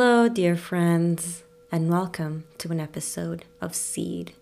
[0.00, 1.42] Hello, dear friends,
[1.72, 4.32] and welcome to an episode of Seed.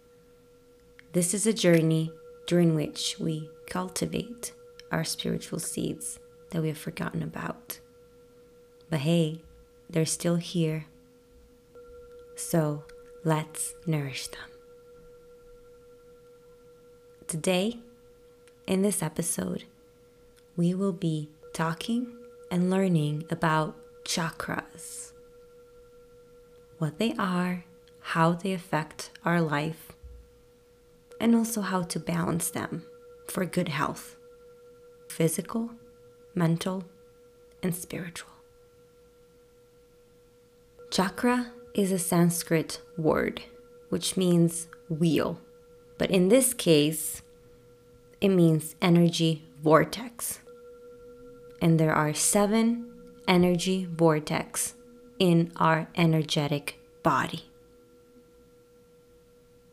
[1.15, 2.13] This is a journey
[2.47, 4.53] during which we cultivate
[4.93, 6.19] our spiritual seeds
[6.51, 7.81] that we have forgotten about.
[8.91, 9.41] But hey,
[9.89, 10.89] they're still here.
[12.35, 12.85] So
[13.25, 14.51] let's nourish them.
[17.27, 17.79] Today,
[18.67, 19.65] in this episode,
[20.55, 22.15] we will be talking
[22.51, 25.13] and learning about chakras
[26.79, 27.65] what they are,
[28.01, 29.93] how they affect our life,
[31.21, 32.85] and also how to balance them
[33.27, 34.17] for good health
[35.09, 35.71] physical,
[36.35, 36.85] mental,
[37.63, 38.31] and spiritual.
[40.91, 43.43] Chakra is a Sanskrit word
[43.89, 45.41] which means wheel,
[45.97, 47.23] but in this case,
[48.21, 50.41] it means energy vortex.
[51.61, 52.93] And there are seven
[53.27, 54.76] energy vortex
[55.19, 57.45] in our energetic body.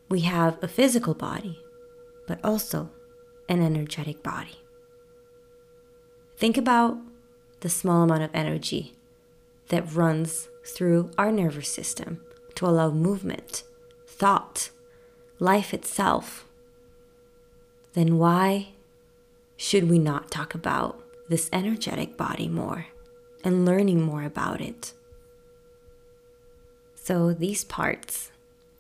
[0.10, 1.60] We have a physical body,
[2.28, 2.90] but also
[3.50, 4.58] an energetic body.
[6.38, 6.98] Think about
[7.62, 8.96] the small amount of energy
[9.70, 12.22] that runs through our nervous system
[12.56, 13.64] to allow movement,
[14.08, 14.70] thought,
[15.40, 16.46] life itself.
[17.94, 18.70] Then why
[19.58, 22.88] should we not talk about this energetic body more
[23.44, 24.94] and learning more about it?
[27.04, 28.32] So these parts,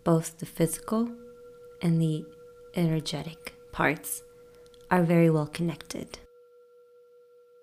[0.06, 1.12] both the physical
[1.82, 2.24] and the
[2.74, 4.24] energetic parts,
[4.90, 6.20] are very well connected.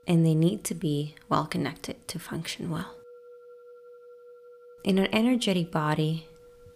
[0.06, 2.94] And they need to be well connected to function well.
[4.84, 6.26] In an energetic body,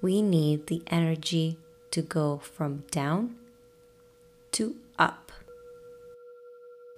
[0.00, 1.58] we need the energy
[1.90, 3.36] to go from down
[4.52, 5.30] to up.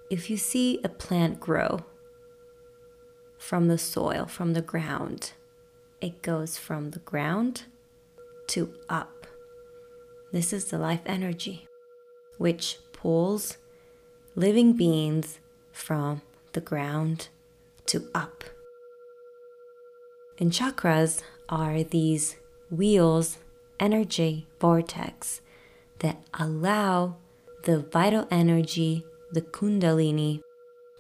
[0.09, 1.81] If you see a plant grow
[3.39, 5.33] from the soil, from the ground,
[6.01, 7.65] it goes from the ground
[8.49, 9.27] to up.
[10.33, 11.67] This is the life energy,
[12.39, 13.57] which pulls
[14.35, 15.41] living beings
[15.73, 17.29] from the ground
[17.87, 18.45] to up.
[20.39, 22.37] And chakras are these
[22.71, 23.39] wheels,
[23.81, 25.41] energy vortex
[26.01, 27.17] that allow
[27.65, 30.41] the vital energy, the kundalini,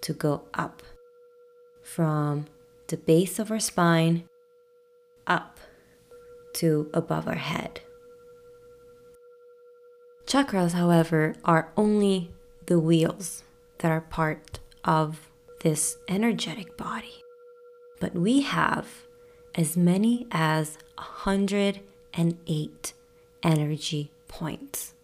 [0.01, 0.83] to go up
[1.83, 2.47] from
[2.89, 4.25] the base of our spine
[6.57, 7.81] to above our head.
[10.27, 12.31] Chakras, however, are only
[12.67, 13.45] the wheels
[13.79, 15.31] that are part of
[15.61, 17.23] this energetic body.
[18.01, 19.07] But we have
[19.55, 22.93] as many as 108
[23.43, 24.95] energy points.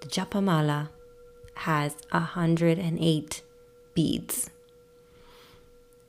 [0.00, 0.90] The Japamala
[1.54, 3.42] has 108
[3.94, 4.50] beads.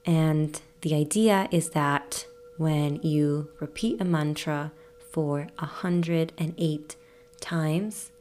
[0.05, 2.27] And the idea is that
[2.57, 4.72] when you repeat a mantra
[5.12, 6.95] for 108
[7.40, 8.12] times,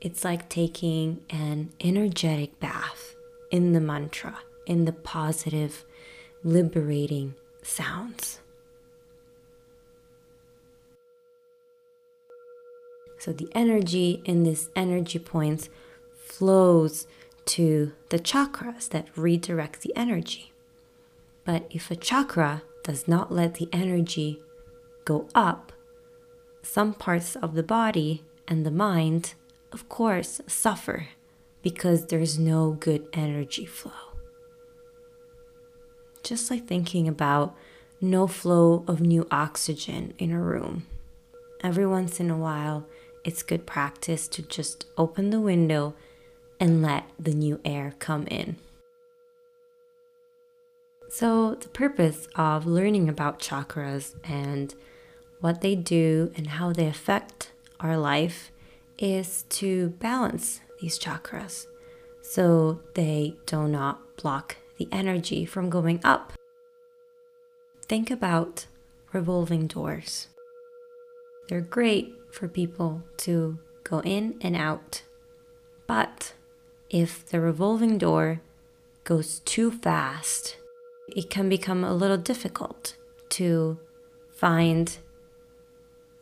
[0.00, 3.14] it's like taking an energetic bath
[3.50, 5.84] in the mantra, in the positive,
[6.42, 8.40] liberating sounds.
[13.18, 15.68] So the energy in these energy points
[16.14, 17.06] flows
[17.46, 20.52] to the chakras that redirect the energy.
[21.44, 24.40] But if a chakra does not let the energy
[25.04, 25.72] go up,
[26.62, 29.34] some parts of the body and the mind,
[29.72, 31.08] of course, suffer
[31.62, 34.14] because there's no good energy flow.
[36.22, 37.56] Just like thinking about
[38.00, 40.86] no flow of new oxygen in a room.
[41.64, 42.86] Every once in a while,
[43.24, 45.94] it's good practice to just open the window
[46.60, 48.58] and let the new air come in.
[51.18, 54.74] So, the purpose of learning about chakras and
[55.40, 58.52] what they do and how they affect our life
[58.98, 61.64] is to balance these chakras
[62.20, 66.34] so they do not block the energy from going up.
[67.88, 68.66] Think about
[69.14, 70.28] revolving doors.
[71.48, 75.00] They're great for people to go in and out,
[75.86, 76.34] but
[76.90, 78.42] if the revolving door
[79.04, 80.58] goes too fast,
[81.08, 82.96] it can become a little difficult
[83.30, 83.78] to
[84.32, 84.98] find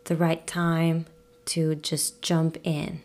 [0.05, 1.07] the right time
[1.47, 3.03] to just jump in.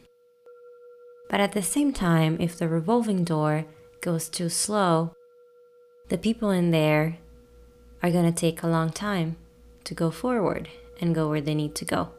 [1.29, 3.65] But at the same time, if the revolving door
[4.01, 5.13] goes too slow,
[6.09, 7.17] the people in there
[8.01, 9.37] are going to take a long time
[9.83, 12.09] to go forward and go where they need to go.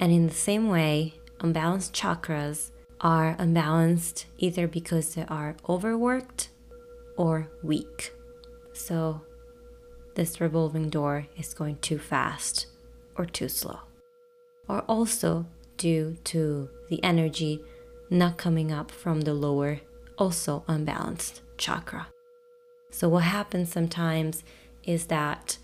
[0.00, 2.70] And in the same way, unbalanced chakras
[3.00, 6.50] are unbalanced either because they are overworked
[7.16, 8.12] or weak.
[8.78, 9.20] So
[10.14, 12.66] this revolving door is going too fast
[13.16, 13.80] or too slow.
[14.68, 15.46] Or also
[15.76, 17.60] due to the energy
[18.10, 19.80] not coming up from the lower,
[20.16, 22.08] also unbalanced chakra.
[22.90, 24.44] So, what happens sometimes
[24.84, 25.58] is that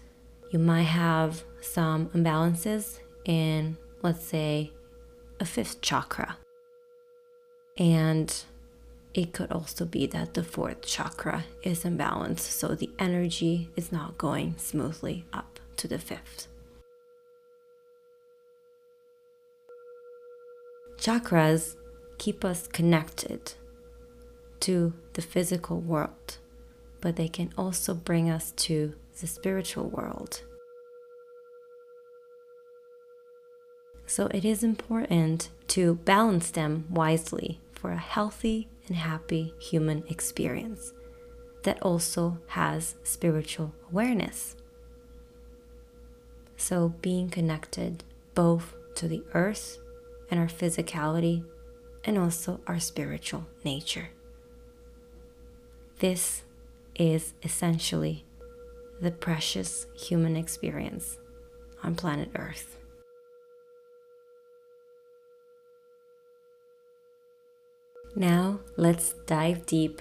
[0.51, 4.73] you might have some imbalances in, let's say,
[5.41, 6.37] a fifth chakra.
[7.79, 8.45] And
[9.15, 14.19] it could also be that the fourth chakra is imbalanced, so the energy is not
[14.19, 16.49] going smoothly up to the fifth.
[20.99, 21.77] Chakras
[22.19, 23.53] keep us connected
[24.61, 26.39] to the physical world,
[27.01, 30.43] but they can also bring us to the spiritual world.
[34.07, 40.93] So it is important to balance them wisely for a healthy and happy human experience
[41.63, 44.57] that also has spiritual awareness.
[46.57, 48.05] So, being connected
[48.35, 49.79] both to the earth
[50.31, 51.45] and our physicality
[52.05, 54.11] and also our spiritual nature.
[55.99, 56.43] This
[56.95, 58.25] is essentially
[59.01, 61.19] the precious human experience
[61.83, 62.79] on planet Earth.
[68.17, 70.01] Now, let's dive deep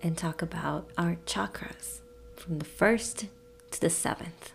[0.00, 2.00] and talk about our chakras
[2.36, 3.26] from the first
[3.72, 4.52] to the seventh.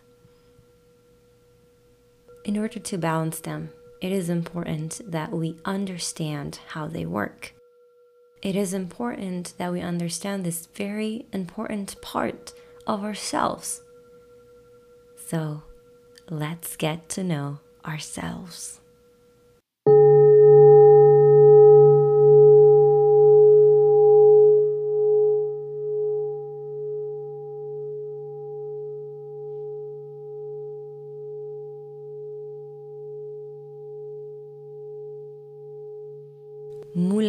[2.46, 3.72] In order to balance them,
[4.02, 7.54] it is important that we understand how they work.
[8.42, 12.54] It is important that we understand this very important part
[12.88, 13.82] of ourselves.
[15.28, 15.64] So,
[16.30, 18.79] let's get to know ourselves.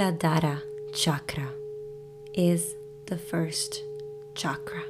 [0.01, 0.63] Muladhara
[0.95, 1.53] chakra
[2.33, 2.75] is
[3.05, 3.83] the first
[4.35, 4.83] chakra.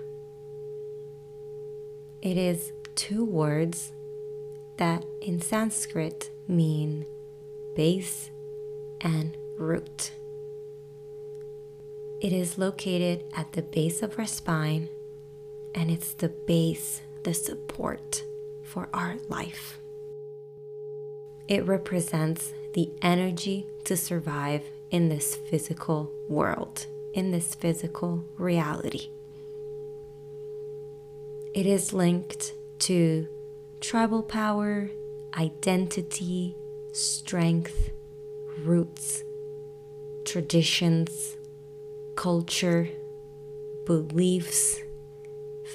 [2.22, 3.90] It is two words
[4.76, 7.06] that in Sanskrit mean
[7.74, 8.30] base
[9.00, 10.12] and root.
[12.20, 14.88] It is located at the base of our spine
[15.74, 18.22] and it's the base, the support
[18.62, 19.80] for our life.
[21.48, 29.10] It represents the energy to survive in this physical world, in this physical reality.
[31.54, 33.26] It is linked to
[33.80, 34.90] tribal power,
[35.36, 36.56] identity,
[36.92, 37.90] strength,
[38.64, 39.22] roots,
[40.24, 41.36] traditions,
[42.14, 42.88] culture,
[43.86, 44.80] beliefs,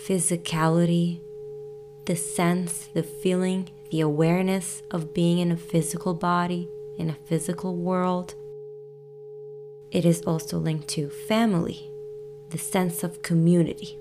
[0.06, 1.19] physicality,
[2.06, 7.75] the sense, the feeling, the awareness of being in a physical body, in a physical
[7.75, 8.36] world.
[9.96, 11.90] It is also linked to family,
[12.50, 13.98] the sense of community.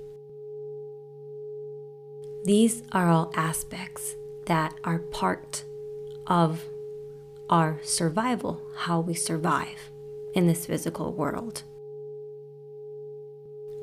[2.45, 5.63] These are all aspects that are part
[6.27, 6.65] of
[7.49, 9.93] our survival, how we survive
[10.35, 11.63] in this physical world.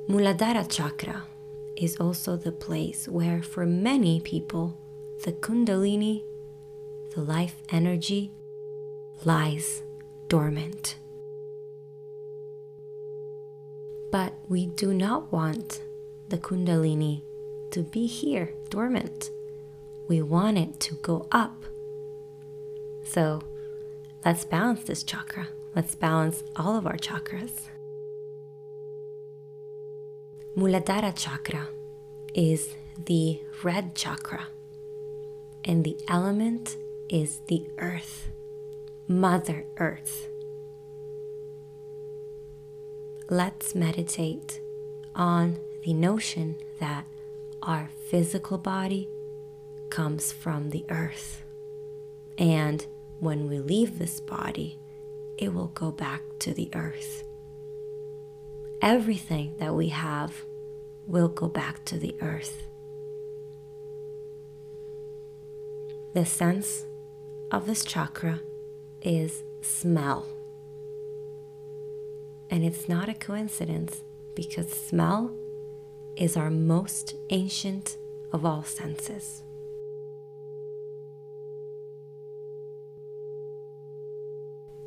[0.09, 1.23] Muladhara chakra
[1.77, 4.77] is also the place where, for many people,
[5.23, 6.25] the Kundalini,
[7.15, 8.33] the life energy,
[9.23, 9.81] lies
[10.27, 10.97] dormant.
[14.11, 15.81] But we do not want
[16.29, 17.23] the Kundalini
[17.71, 19.29] to be here dormant.
[20.07, 21.63] We want it to go up.
[23.05, 23.41] So
[24.25, 25.47] let's balance this chakra.
[25.75, 27.69] Let's balance all of our chakras.
[30.57, 31.69] Muladhara chakra
[32.33, 32.75] is
[33.05, 34.47] the red chakra,
[35.63, 36.75] and the element
[37.09, 38.27] is the earth.
[39.07, 40.30] Mother Earth.
[43.31, 44.59] Let's meditate
[45.15, 47.05] on the notion that
[47.63, 49.07] our physical body
[49.89, 51.41] comes from the earth.
[52.37, 52.85] And
[53.21, 54.77] when we leave this body,
[55.37, 57.23] it will go back to the earth.
[58.81, 60.33] Everything that we have
[61.07, 62.67] will go back to the earth.
[66.13, 66.83] The sense
[67.49, 68.41] of this chakra
[69.01, 70.25] is smell.
[72.51, 74.03] And it's not a coincidence
[74.35, 75.33] because smell
[76.17, 77.97] is our most ancient
[78.33, 79.41] of all senses.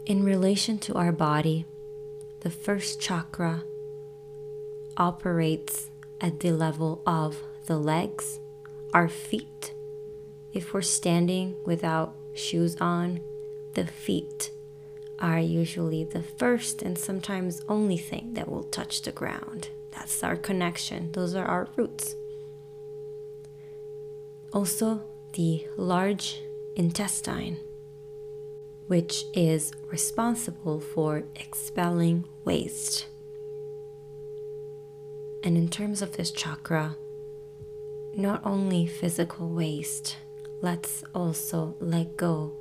[0.07, 1.65] In relation to our body,
[2.41, 3.65] the first chakra
[4.99, 5.91] operates
[6.21, 8.39] at the level of the legs
[8.93, 9.73] our feet.
[10.53, 13.21] If we're standing without shoes on,
[13.73, 14.51] the feet
[15.19, 19.69] are usually the first and sometimes only thing that will touch the ground.
[19.93, 22.17] That's our connection, those are our roots.
[24.53, 25.03] Also,
[25.33, 26.41] the large
[26.77, 27.59] intestine,
[28.87, 33.07] which is responsible for expelling waste.
[35.43, 36.97] And in terms of this chakra,
[38.17, 40.17] not only physical waste,
[40.63, 42.53] let's also let go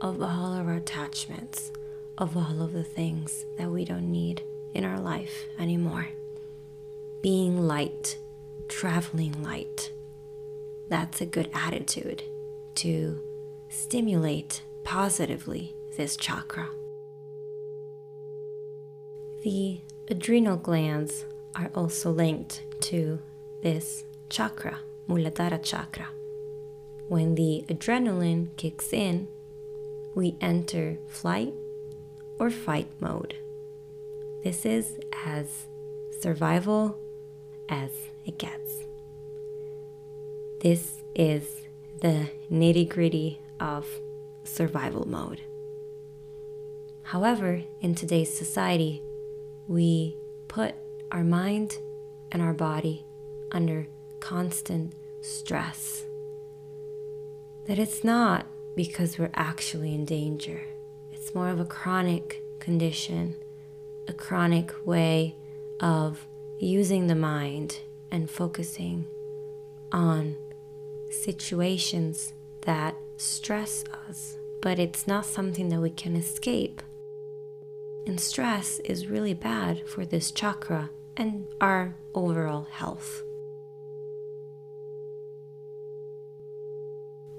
[0.00, 1.70] of all our attachments,
[2.18, 4.42] of all of the things that we don't need
[4.74, 6.08] in our life anymore.
[7.22, 8.18] Being light,
[8.68, 9.90] traveling light
[10.88, 12.22] that's a good attitude
[12.76, 13.20] to
[13.68, 16.68] stimulate positively this chakra.
[19.42, 23.20] The adrenal glands are also linked to
[23.62, 26.08] this chakra, Muladhara chakra.
[27.08, 29.28] When the adrenaline kicks in,
[30.14, 31.54] we enter flight
[32.38, 33.34] or fight mode.
[34.42, 35.66] This is as
[36.20, 36.98] survival
[37.68, 37.90] as
[38.24, 38.84] it gets.
[40.60, 41.62] This is
[42.00, 43.86] the nitty gritty of
[44.44, 45.40] survival mode.
[47.02, 49.02] However, in today's society,
[49.68, 50.16] we
[50.48, 50.74] put
[51.12, 51.78] our mind
[52.32, 53.04] and our body
[53.52, 53.86] under
[54.20, 56.04] constant stress.
[57.66, 60.60] That it's not because we're actually in danger,
[61.26, 63.34] it's more of a chronic condition,
[64.06, 65.34] a chronic way
[65.80, 66.24] of
[66.60, 67.80] using the mind
[68.12, 69.04] and focusing
[69.90, 70.36] on
[71.10, 76.80] situations that stress us, but it's not something that we can escape.
[78.06, 83.20] And stress is really bad for this chakra and our overall health.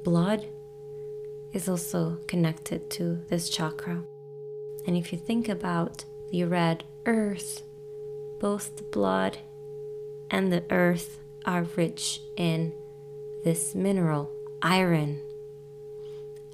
[0.03, 0.45] Blood
[1.53, 4.03] is also connected to this chakra.
[4.85, 7.63] And if you think about the red earth,
[8.39, 9.37] both the blood
[10.29, 12.73] and the earth are rich in
[13.43, 15.21] this mineral, iron.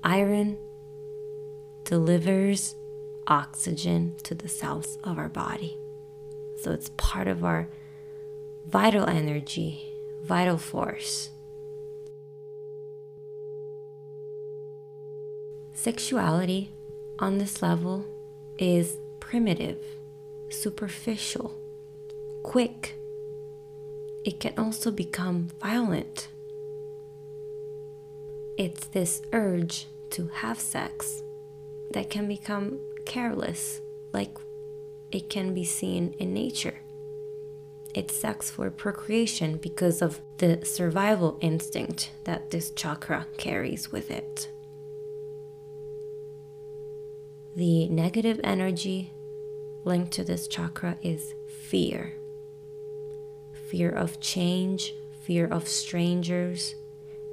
[0.03, 0.57] Iron
[1.83, 2.75] delivers
[3.27, 5.77] oxygen to the cells of our body.
[6.61, 7.67] So it's part of our
[8.67, 9.91] vital energy,
[10.23, 11.29] vital force.
[15.83, 16.69] Sexuality
[17.19, 18.05] on this level
[18.57, 19.83] is primitive,
[20.49, 21.53] superficial,
[22.43, 22.95] quick.
[24.25, 26.29] It can also become violent
[28.57, 31.23] it's this urge to have sex
[31.91, 33.81] that can become careless,
[34.13, 34.37] like
[35.11, 36.75] it can be seen in nature.
[37.95, 44.49] It's sex for procreation because of the survival instinct that this chakra carries with it.
[47.55, 49.11] The negative energy
[49.85, 51.33] linked to this chakra is
[51.69, 52.13] fear
[53.73, 54.93] fear of change,
[55.23, 56.75] fear of strangers,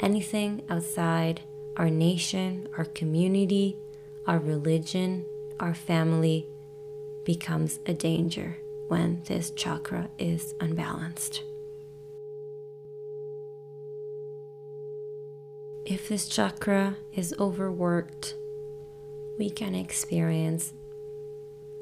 [0.00, 1.42] anything outside
[1.76, 3.76] our nation, our community,
[4.26, 5.26] our religion,
[5.60, 6.46] our family
[7.26, 8.56] becomes a danger
[8.88, 11.42] when this chakra is unbalanced.
[15.84, 18.34] If this chakra is overworked,
[19.40, 20.74] we can experience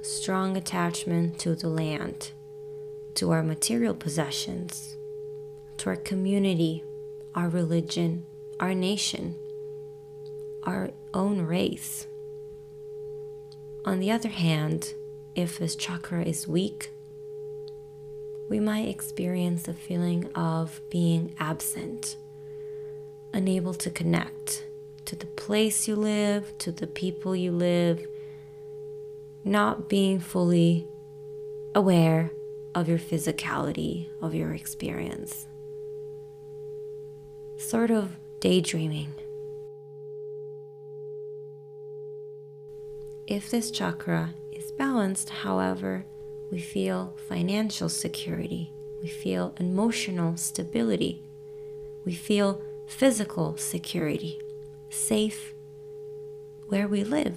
[0.01, 2.31] strong attachment to the land,
[3.17, 4.97] to our material possessions,
[5.77, 6.85] to our community,
[7.35, 8.25] our religion,
[8.61, 9.35] our nation,
[10.63, 12.07] our own race.
[13.85, 14.95] On the other hand,
[15.35, 16.93] if this chakra is weak,
[18.49, 22.19] we might experience a feeling of being absent,
[23.33, 24.68] unable to connect
[25.09, 28.07] to the place you live, to the people you live,
[29.45, 30.87] not being fully
[31.75, 32.31] aware
[32.75, 35.49] of your physicality, of your experience
[37.59, 39.13] sort of daydreaming.
[43.27, 46.07] If this chakra is balanced, however,
[46.51, 48.73] we feel financial security,
[49.03, 51.23] we feel emotional stability,
[52.05, 54.41] we feel physical security,
[54.91, 55.55] safe
[56.67, 57.37] where we live,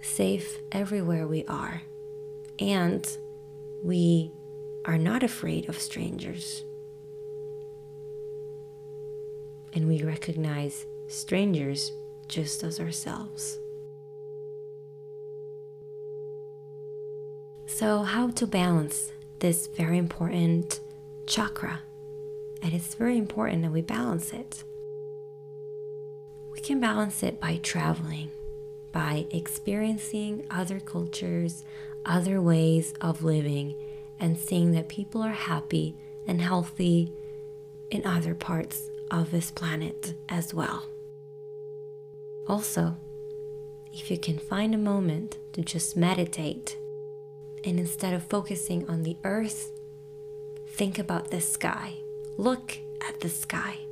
[0.00, 1.82] safe everywhere we are,
[2.58, 3.16] and
[3.82, 4.30] we
[4.84, 6.64] are not afraid of strangers
[9.72, 11.92] and we recognize strangers
[12.28, 13.58] just as ourselves.
[17.66, 20.80] So, how to balance this very important
[21.26, 21.80] chakra?
[22.62, 24.64] and it's very important that we balance it.
[26.66, 28.28] Can balance it by traveling,
[28.90, 31.62] by experiencing other cultures,
[32.04, 33.76] other ways of living,
[34.18, 35.94] and seeing that people are happy
[36.26, 37.12] and healthy
[37.92, 40.84] in other parts of this planet as well.
[42.48, 42.96] Also,
[43.92, 46.76] if you can find a moment to just meditate
[47.62, 49.70] and instead of focusing on the earth,
[50.66, 51.94] think about the sky.
[52.36, 53.85] Look at the sky.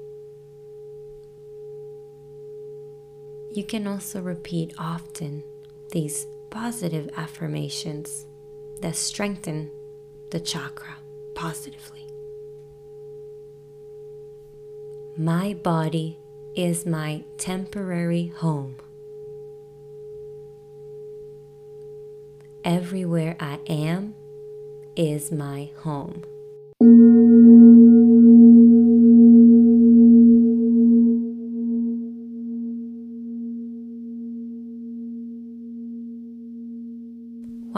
[3.54, 5.44] You can also repeat often
[5.92, 8.26] these positive affirmations
[8.80, 9.70] that strengthen
[10.32, 10.96] the chakra
[11.36, 12.08] positively.
[15.16, 16.18] My body
[16.56, 18.74] is my temporary home.
[22.64, 24.16] Everywhere I am
[24.96, 26.24] is my home.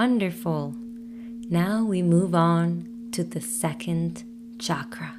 [0.09, 0.73] Wonderful.
[1.51, 4.23] Now we move on to the second
[4.57, 5.15] chakra,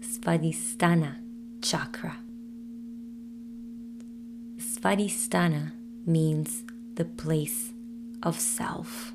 [0.00, 1.14] Svadhisthana
[1.62, 2.18] chakra.
[4.58, 5.72] Svadhisthana
[6.04, 6.64] means
[6.96, 7.72] the place
[8.22, 9.14] of self.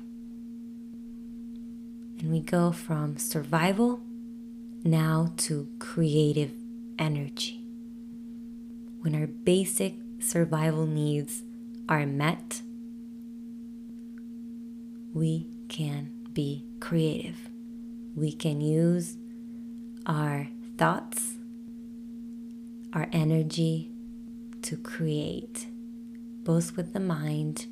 [2.18, 4.00] And we go from survival
[4.82, 6.50] now to creative
[6.98, 7.64] energy.
[9.02, 11.44] When our basic survival needs
[11.88, 12.62] are met,
[15.14, 17.48] we can be creative.
[18.16, 19.16] We can use
[20.06, 21.38] our thoughts,
[22.92, 23.92] our energy
[24.62, 25.68] to create,
[26.42, 27.66] both with the mind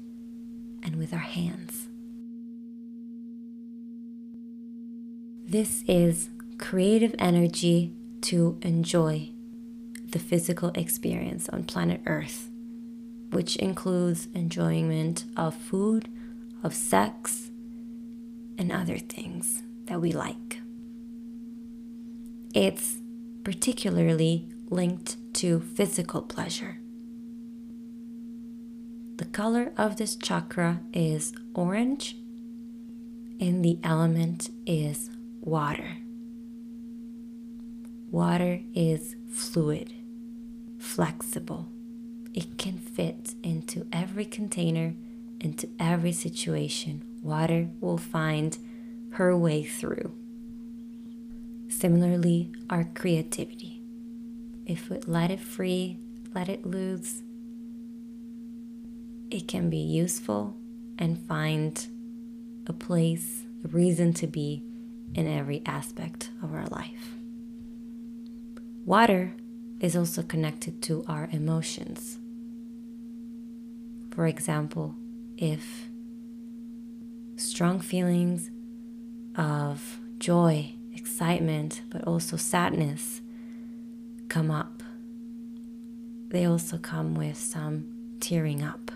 [0.84, 1.88] and with our hands.
[5.44, 9.30] This is creative energy to enjoy
[10.10, 12.50] the physical experience on planet Earth,
[13.30, 16.08] which includes enjoyment of food,
[16.62, 17.50] of sex,
[18.58, 20.60] and other things that we like.
[22.54, 22.98] It's
[23.44, 26.78] particularly linked to physical pleasure.
[29.16, 32.16] The color of this chakra is orange,
[33.40, 35.96] and the element is water.
[38.10, 39.92] Water is fluid,
[40.78, 41.68] flexible.
[42.34, 44.94] It can fit into every container,
[45.42, 47.04] into every situation.
[47.22, 48.56] Water will find
[49.10, 50.14] her way through.
[51.68, 53.82] Similarly, our creativity.
[54.64, 55.98] If we let it free,
[56.34, 57.22] let it loose,
[59.30, 60.56] it can be useful
[60.98, 61.86] and find
[62.66, 64.62] a place, a reason to be
[65.14, 67.16] in every aspect of our life.
[68.84, 69.34] Water
[69.80, 72.18] is also connected to our emotions.
[74.10, 74.94] For example,
[75.42, 75.90] if
[77.36, 78.50] strong feelings
[79.36, 83.20] of joy, excitement, but also sadness
[84.28, 84.82] come up,
[86.28, 87.84] they also come with some
[88.20, 88.92] tearing up.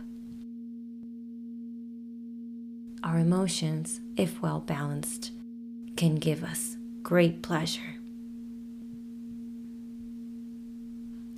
[3.06, 5.30] our emotions, if well balanced,
[5.96, 7.94] can give us great pleasure.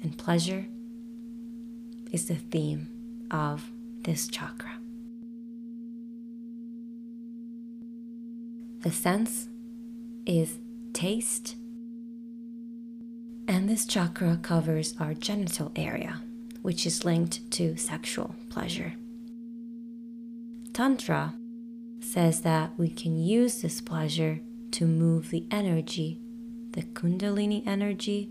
[0.03, 0.67] And pleasure
[2.11, 2.89] is the theme
[3.31, 3.71] of
[4.03, 4.78] this chakra.
[8.81, 9.49] The sense
[10.25, 10.59] is
[10.93, 11.57] taste,
[13.49, 16.23] and this chakra covers our genital area,
[16.63, 18.95] which is linked to sexual pleasure.
[20.73, 21.35] Tantra
[22.01, 26.21] says that we can use this pleasure to move the energy,
[26.71, 28.31] the Kundalini energy,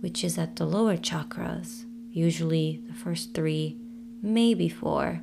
[0.00, 3.78] which is at the lower chakras, usually the first three,
[4.20, 5.22] maybe four.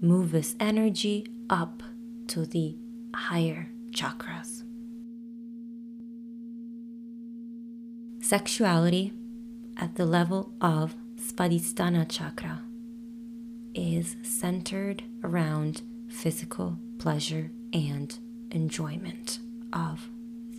[0.00, 1.84] Move this energy up
[2.26, 2.76] to the
[3.14, 4.62] higher chakras.
[8.20, 9.12] Sexuality
[9.76, 12.62] at the level of Svadhisthana chakra
[13.74, 18.18] is centered around physical pleasure and
[18.50, 19.38] enjoyment
[19.72, 20.08] of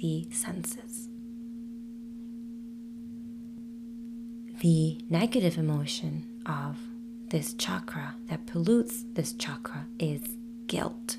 [0.01, 1.09] the senses.
[4.61, 6.77] The negative emotion of
[7.29, 10.21] this chakra that pollutes this chakra is
[10.67, 11.17] guilt.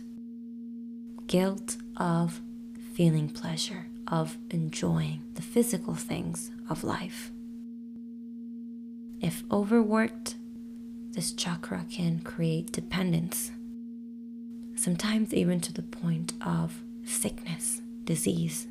[1.26, 2.40] Guilt of
[2.94, 7.30] feeling pleasure, of enjoying the physical things of life.
[9.20, 10.36] If overworked,
[11.12, 13.50] this chakra can create dependence
[14.84, 18.66] sometimes even to the point of sickness, disease.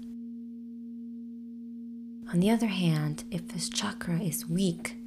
[2.31, 4.97] On the other hand, if this chakra is weak,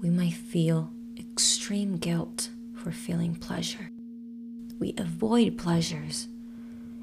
[0.00, 3.90] we might feel extreme guilt for feeling pleasure.
[4.78, 6.28] We avoid pleasures,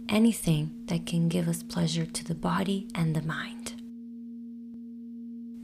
[0.09, 3.73] anything that can give us pleasure to the body and the mind.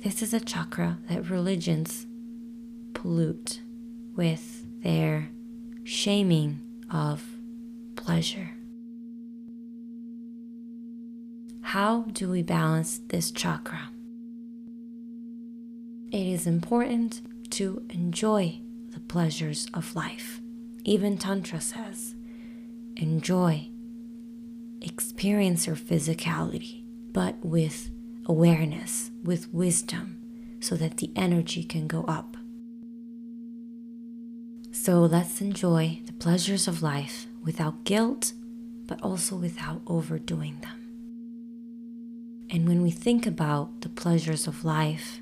[0.04, 2.06] This is a chakra that religions
[2.94, 3.62] pollute
[4.16, 5.30] with their
[5.84, 6.60] shaming
[6.92, 7.24] of
[7.96, 8.52] pleasure.
[11.62, 13.90] How do we balance this chakra?
[16.12, 20.42] It is important to enjoy the pleasures of life.
[20.84, 22.14] Even Tantra says,
[22.96, 23.70] enjoy,
[24.84, 27.90] experience your physicality, but with
[28.26, 30.18] awareness, with wisdom,
[30.60, 32.38] so that the energy can go up.
[34.72, 38.34] So let's enjoy the pleasures of life without guilt,
[38.88, 40.80] but also without overdoing them.
[42.50, 45.22] And when we think about the pleasures of life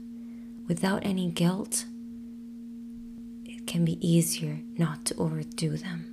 [0.67, 1.85] without any guilt,
[3.45, 6.05] it can be easier not to overdo them.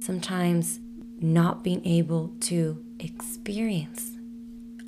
[0.00, 0.80] Sometimes
[1.20, 4.12] not being able to experience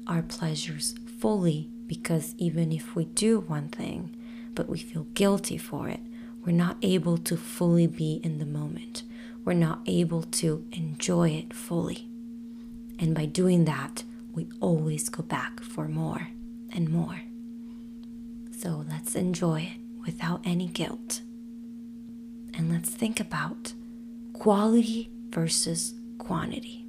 [0.06, 4.14] our pleasures fully because even if we do one thing,
[4.54, 6.00] but we feel guilty for it,
[6.44, 9.02] we're not able to fully be in the moment.
[9.44, 12.08] We're not able to enjoy it fully.
[12.98, 16.28] And by doing that, we always go back for more
[16.72, 17.22] and more.
[18.56, 21.22] So let's enjoy it without any guilt.
[22.54, 23.72] And let's think about
[24.32, 26.86] quality versus quantity.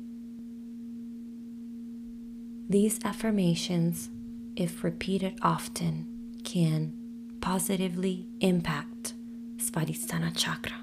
[2.69, 4.09] These affirmations,
[4.55, 6.05] if repeated often,
[6.43, 6.93] can
[7.41, 9.13] positively impact
[9.57, 10.73] Svadhisthana chakra.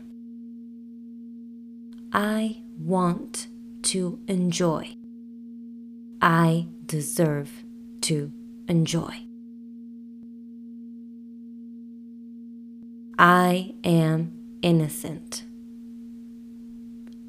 [2.13, 3.49] I want
[3.83, 4.97] to enjoy.
[6.21, 7.51] I deserve
[8.03, 8.33] to
[8.67, 9.15] enjoy.
[13.19, 14.33] I am
[14.63, 15.45] innocent.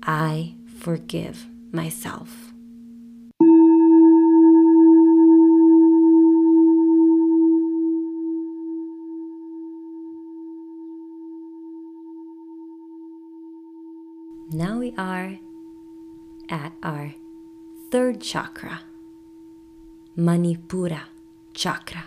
[0.03, 2.53] I forgive myself.
[14.51, 15.37] Now we are
[16.49, 17.13] at our
[17.91, 18.81] third chakra,
[20.17, 21.01] Manipura
[21.53, 22.05] chakra.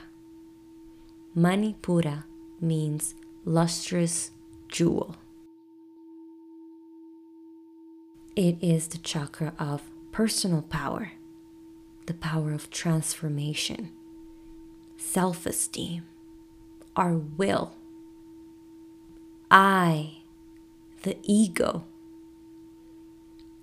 [1.37, 2.25] Manipura
[2.61, 4.31] means lustrous
[4.69, 5.15] jewel.
[8.35, 11.13] It is the chakra of personal power,
[12.07, 13.91] the power of transformation,
[14.97, 16.05] self esteem,
[16.97, 17.75] our will.
[19.51, 20.19] I,
[21.03, 21.85] the ego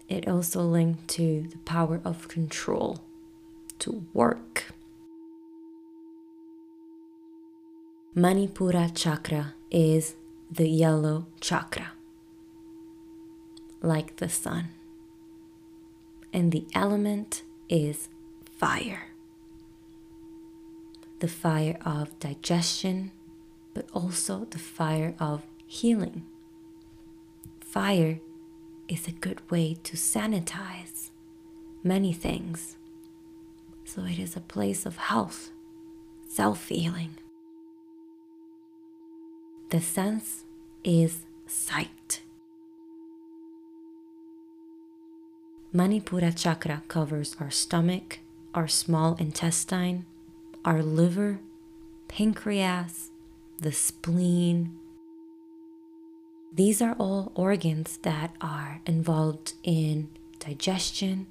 [0.09, 3.03] it also linked to the power of control,
[3.77, 4.73] to work.
[8.15, 10.15] Manipura chakra is
[10.51, 11.91] the yellow chakra,
[13.81, 14.69] like the sun.
[16.31, 18.09] And the element is
[18.57, 19.07] fire.
[21.19, 23.11] The fire of digestion,
[23.73, 26.23] but also the fire of healing.
[27.59, 28.19] Fire
[28.87, 31.11] is a good way to sanitize
[31.83, 32.77] many things.
[33.85, 35.51] So it is a place of health,
[36.27, 37.11] self healing.
[39.69, 40.45] The sense
[40.83, 42.21] is sight.
[45.73, 48.19] Manipura chakra covers our stomach,
[48.53, 50.05] our small intestine,
[50.65, 51.39] our liver,
[52.07, 53.11] pancreas,
[53.59, 54.79] the spleen,
[56.51, 61.27] these are all organs that are involved in digestion,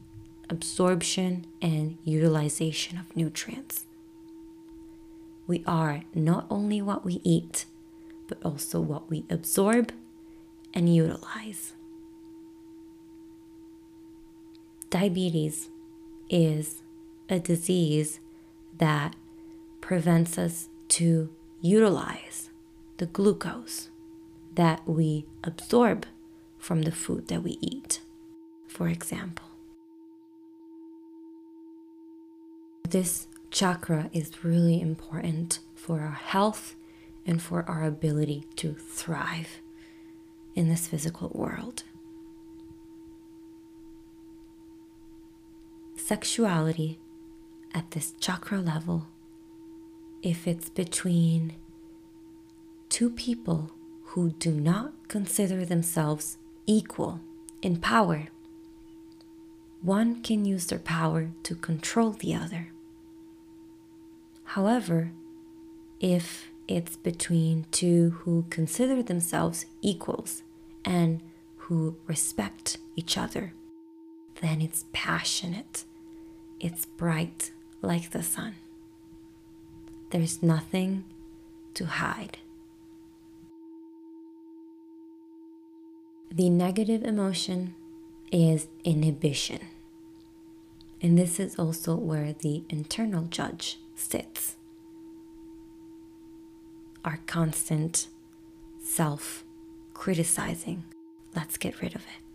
[0.48, 3.86] absorption, and utilization of nutrients.
[5.48, 7.64] We are not only what we eat,
[8.28, 9.92] but also what we absorb
[10.72, 11.72] and utilize.
[14.90, 15.68] Diabetes
[16.30, 16.82] is
[17.28, 18.20] a disease
[18.78, 19.14] that
[19.82, 21.28] prevents us to
[21.60, 22.48] utilize
[22.96, 23.90] the glucose
[24.54, 26.06] that we absorb
[26.58, 28.00] from the food that we eat,
[28.66, 29.44] for example.
[32.88, 36.76] This chakra is really important for our health
[37.26, 39.60] and for our ability to thrive
[40.54, 41.82] in this physical world.
[46.08, 46.98] Sexuality
[47.74, 49.08] at this chakra level,
[50.22, 51.52] if it's between
[52.88, 53.72] two people
[54.04, 57.20] who do not consider themselves equal
[57.60, 58.28] in power.
[59.82, 62.68] One can use their power to control the other.
[64.44, 65.12] However,
[66.00, 70.42] if it's between two who consider themselves equals
[70.86, 71.20] and
[71.56, 73.52] who respect each other,
[74.40, 75.84] then it's passionate,
[76.60, 77.50] it's bright
[77.82, 78.56] like the sun.
[80.10, 81.04] There's nothing
[81.74, 82.38] to hide.
[86.30, 87.74] The negative emotion
[88.30, 89.60] is inhibition.
[91.00, 94.56] And this is also where the internal judge sits.
[97.04, 98.08] Our constant
[98.82, 99.44] self
[99.94, 100.84] criticizing.
[101.34, 102.27] Let's get rid of it.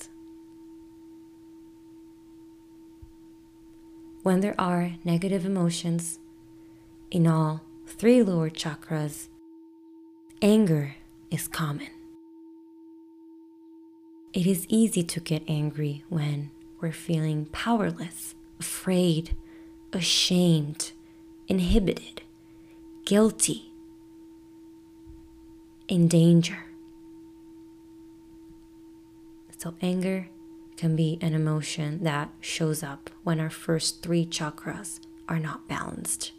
[4.23, 6.17] When there are negative emotions
[7.11, 9.27] in all three lower chakras,
[10.41, 10.95] anger
[11.29, 11.89] is common.
[14.31, 19.35] It is easy to get angry when we're feeling powerless, afraid,
[19.91, 20.93] ashamed,
[21.49, 22.21] inhibited,
[23.03, 23.73] guilty,
[25.89, 26.59] in danger.
[29.57, 30.29] So, anger
[30.77, 36.31] can be an emotion that shows up when our first three chakras are not balanced.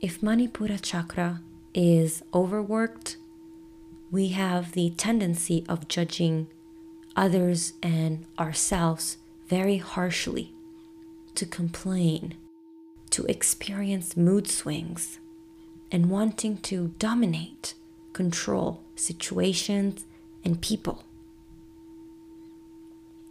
[0.00, 1.42] If Manipura chakra
[1.74, 3.16] is overworked,
[4.10, 6.46] we have the tendency of judging
[7.16, 10.52] others and ourselves very harshly,
[11.34, 12.34] to complain,
[13.10, 15.18] to experience mood swings,
[15.90, 17.74] and wanting to dominate,
[18.12, 20.06] control situations
[20.44, 21.04] and people.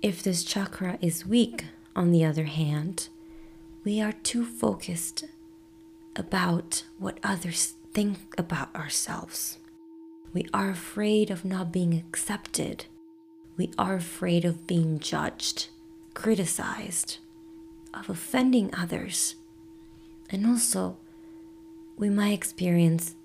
[0.02, 3.10] If this chakra is weak, on the other hand,
[3.84, 5.26] we are too focused
[6.16, 9.58] about what others think about ourselves.
[10.34, 12.86] We are afraid of not being accepted.
[13.58, 15.70] We are afraid of being judged,
[16.14, 17.18] criticized,
[17.92, 19.36] of offending others.
[20.30, 20.98] And also,
[21.98, 23.16] we might experience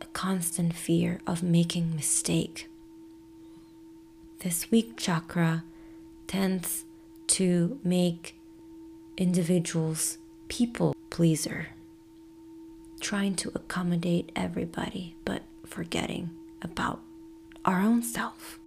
[0.00, 2.68] a constant fear of making mistake.
[4.38, 5.64] This weak chakra
[6.26, 6.84] tends
[7.28, 8.36] to make
[9.16, 11.68] individuals people pleaser,
[13.00, 16.30] trying to accommodate everybody, but forgetting
[16.62, 17.00] about
[17.64, 18.58] our own self.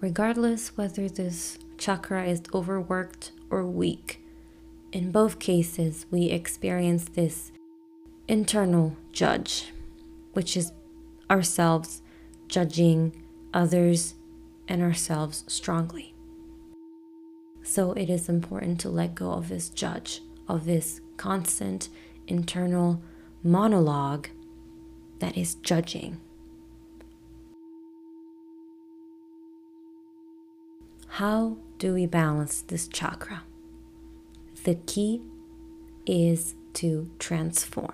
[0.00, 4.22] Regardless whether this chakra is overworked or weak,
[4.92, 7.50] in both cases we experience this
[8.28, 9.72] internal judge,
[10.34, 10.72] which is
[11.30, 12.02] ourselves
[12.46, 13.12] judging
[13.52, 14.14] others
[14.66, 16.14] and ourselves strongly.
[17.62, 21.88] So it is important to let go of this judge, of this constant
[22.26, 23.02] internal
[23.42, 24.28] monologue
[25.18, 26.18] that is judging.
[31.08, 33.42] How do we balance this chakra?
[34.64, 35.22] The key
[36.06, 37.92] is to transform.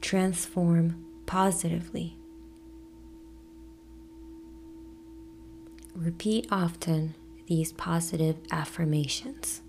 [0.00, 2.18] Transform positively.
[5.94, 7.14] Repeat often
[7.46, 9.62] these positive affirmations.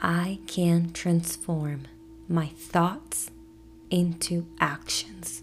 [0.00, 1.82] I can transform
[2.28, 3.30] my thoughts
[3.90, 5.42] into actions.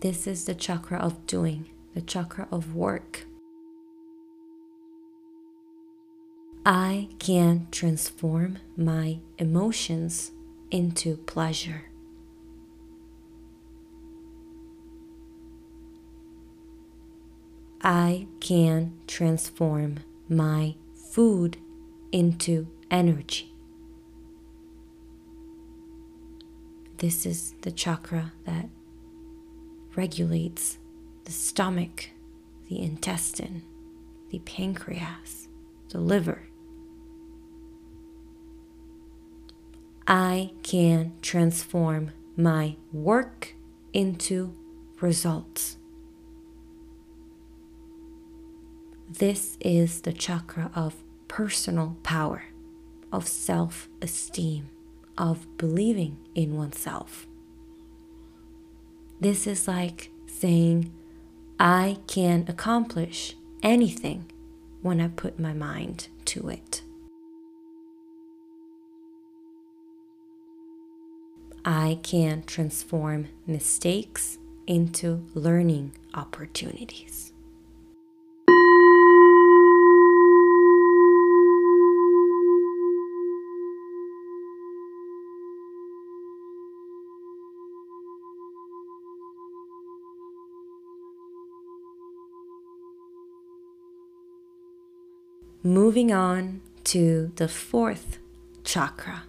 [0.00, 3.26] This is the chakra of doing, the chakra of work.
[6.64, 10.30] I can transform my emotions
[10.72, 11.84] into pleasure.
[17.82, 20.76] I can transform my
[21.12, 21.58] food
[22.10, 23.54] into energy.
[26.96, 28.68] This is the chakra that
[29.94, 30.78] regulates
[31.24, 32.10] the stomach,
[32.68, 33.62] the intestine,
[34.30, 35.48] the pancreas,
[35.90, 36.48] the liver.
[40.12, 43.54] I can transform my work
[43.94, 44.54] into
[45.00, 45.78] results.
[49.08, 50.96] This is the chakra of
[51.28, 52.44] personal power,
[53.10, 54.68] of self esteem,
[55.16, 57.26] of believing in oneself.
[59.18, 60.92] This is like saying,
[61.58, 64.30] I can accomplish anything
[64.82, 66.82] when I put my mind to it.
[71.64, 77.32] I can transform mistakes into learning opportunities.
[95.64, 98.18] Moving on to the fourth
[98.64, 99.24] chakra,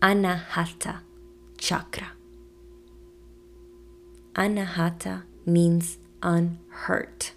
[0.00, 1.00] Anahata
[1.60, 2.12] chakra.
[4.34, 7.32] Anahata means unhurt.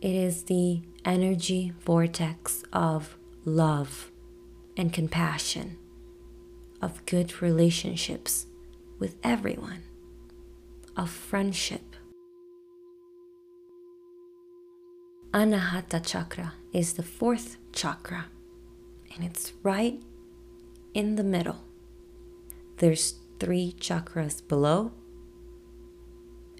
[0.00, 4.12] It is the energy vortex of love
[4.76, 5.78] and compassion,
[6.82, 8.46] of good relationships
[8.98, 9.82] with everyone,
[10.96, 11.96] of friendship.
[15.32, 18.26] Anahata chakra is the fourth chakra,
[19.14, 20.02] and it's right
[20.92, 21.71] in the middle.
[22.78, 24.92] There's three chakras below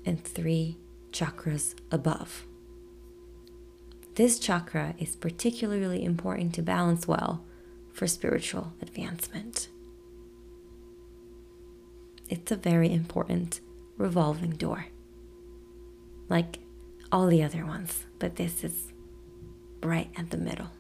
[0.05, 0.79] and three
[1.13, 2.47] chakras above.
[4.15, 7.45] This chakra is particularly important to balance well
[7.93, 9.69] for spiritual advancement.
[12.29, 13.61] It's a very important
[13.97, 14.87] revolving door,
[16.29, 16.59] like
[17.11, 18.93] all the other ones, but this is
[19.83, 20.71] right at the middle.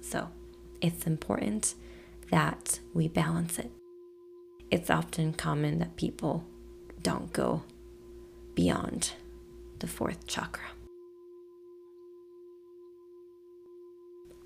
[0.00, 0.28] So
[0.80, 1.74] it's important
[2.30, 3.70] that we balance it.
[4.70, 6.44] It's often common that people
[7.02, 7.62] don't go
[8.54, 9.12] beyond
[9.80, 10.68] the fourth chakra.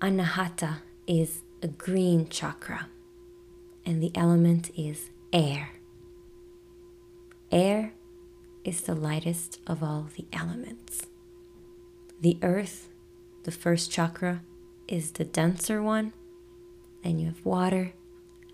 [0.01, 2.87] Anahata is a green chakra,
[3.85, 5.69] and the element is air.
[7.51, 7.93] Air
[8.63, 11.03] is the lightest of all the elements.
[12.21, 12.89] The earth,
[13.43, 14.41] the first chakra,
[14.87, 16.13] is the denser one.
[17.03, 17.93] Then you have water,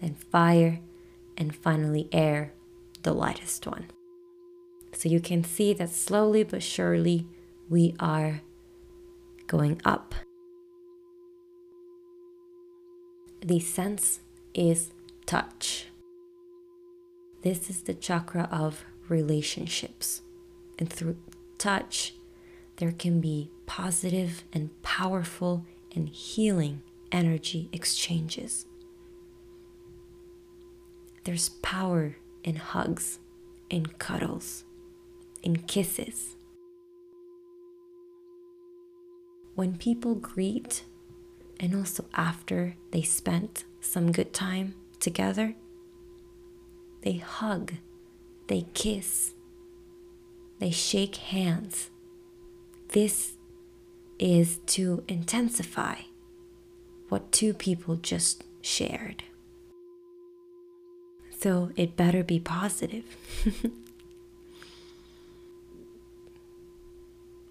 [0.01, 0.79] then fire,
[1.41, 2.54] and finally air,
[3.01, 3.88] the lightest one.
[4.93, 7.25] So you can see that slowly but surely
[7.69, 8.41] we are
[9.47, 10.13] going up
[13.43, 14.19] The sense
[14.54, 14.91] is
[15.25, 15.88] touch.
[17.41, 20.21] This is the chakra of relationships.
[20.77, 21.17] And through
[21.58, 22.13] touch,
[22.77, 28.67] there can be positive and powerful and healing energy exchanges.
[31.23, 33.19] There's power in hugs,
[33.69, 34.63] in cuddles,
[35.43, 36.36] in kisses.
[39.53, 40.84] When people greet
[41.60, 45.55] and also after they spent some good time together,
[47.03, 47.73] they hug,
[48.47, 49.34] they kiss,
[50.60, 51.91] they shake hands.
[52.89, 53.34] This
[54.17, 55.95] is to intensify
[57.10, 59.23] what two people just shared.
[61.41, 63.06] So it better be positive.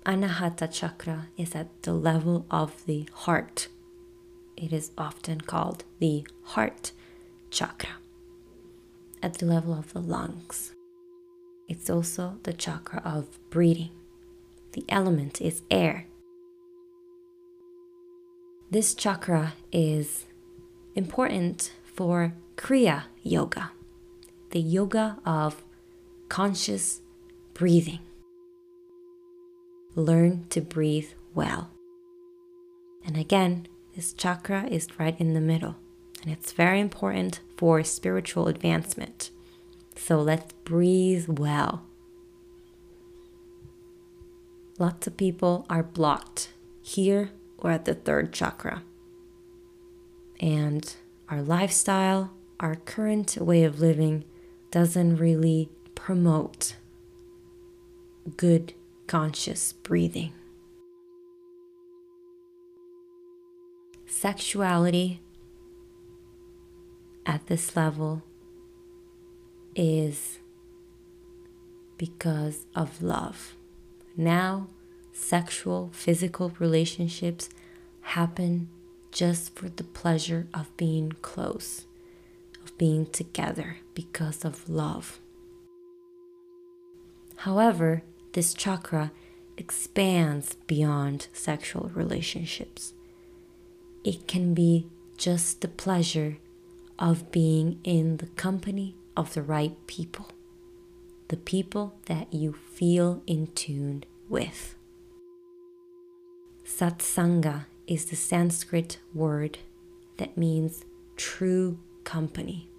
[0.07, 3.69] Anahata chakra is at the level of the heart
[4.61, 6.93] it is often called the heart
[7.51, 7.97] chakra
[9.23, 10.75] at the level of the lungs.
[11.67, 13.91] It's also the chakra of breathing.
[14.73, 16.07] The element is air.
[18.71, 20.27] This chakra is
[20.95, 23.73] important for Kriya Yoga,
[24.51, 25.63] the yoga of
[26.29, 27.01] conscious
[27.55, 28.01] breathing.
[29.95, 31.71] Learn to breathe well.
[33.05, 35.77] And again, this chakra is right in the middle,
[36.23, 39.31] and it's very important for spiritual advancement.
[39.97, 41.85] So let's breathe well.
[44.79, 46.51] Lots of people are blocked
[46.83, 48.83] here or at the third chakra.
[50.41, 50.95] And
[51.29, 54.25] our lifestyle, our current way of living
[54.71, 56.77] doesn't really promote
[58.37, 58.75] good
[59.07, 60.33] conscious breathing.
[64.21, 65.19] sexuality
[67.25, 68.23] at this level
[69.75, 70.41] is
[71.97, 73.57] because of love.
[74.19, 74.69] Now,
[75.13, 77.49] sexual, physical relationships
[78.03, 78.69] happen
[79.11, 81.87] just for the pleasure of being close,
[82.81, 85.21] being together because of love.
[87.37, 88.03] However,
[88.33, 89.13] this chakra
[89.59, 92.95] expands beyond sexual relationships
[94.05, 96.39] it can be just the pleasure
[96.99, 100.29] of being in the company of the right people,
[101.29, 104.77] the people that you feel in tune with.
[106.65, 109.59] Satsanga is the Sanskrit word
[110.17, 110.85] that means
[111.17, 112.70] true company.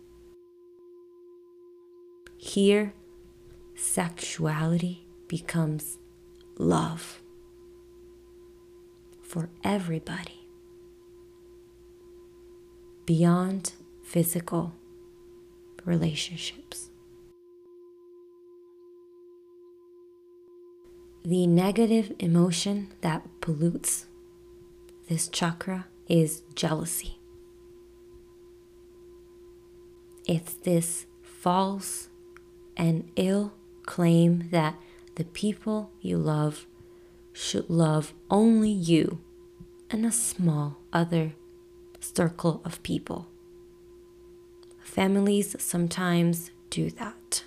[2.44, 2.94] Here,
[3.76, 6.00] sexuality becomes
[6.58, 7.22] love
[9.22, 10.48] for everybody
[13.06, 14.74] beyond physical
[15.86, 16.90] relationships.
[21.24, 24.08] The negative emotion that pollutes
[25.08, 27.20] this chakra is jealousy.
[30.26, 32.08] It's this false
[32.78, 33.54] and ill
[33.84, 34.76] claim that
[35.16, 36.66] the people you love
[37.34, 39.20] should love only you
[39.90, 41.34] and a small other
[42.00, 43.28] circle of people.
[44.82, 47.44] Families sometimes do that.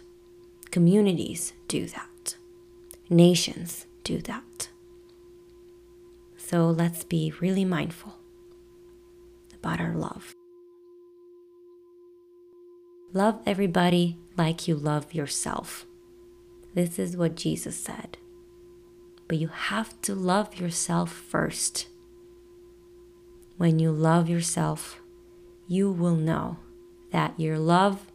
[0.70, 2.37] Communities do that.
[3.11, 4.68] Nations do that.
[6.37, 8.14] So let's be really mindful
[9.55, 10.35] about our love.
[13.16, 15.86] Love everybody like you love yourself.
[16.74, 18.18] This is what Jesus said.
[19.28, 21.86] But you have to love yourself first.
[23.56, 25.00] When you love yourself,
[25.68, 26.56] you will know
[27.12, 28.10] that your love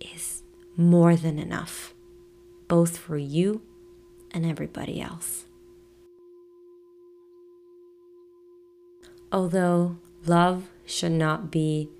[0.00, 0.42] is
[0.76, 1.94] more than enough,
[2.66, 3.62] both for you
[4.32, 5.44] and everybody else.
[9.30, 11.90] Although love should not be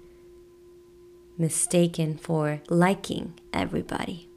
[1.38, 4.28] mistaken for liking everybody,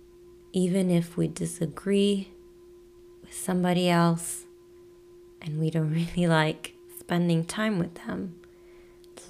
[0.51, 2.29] even if we disagree
[3.21, 4.45] with somebody else
[5.41, 8.35] and we don't really like spending time with them,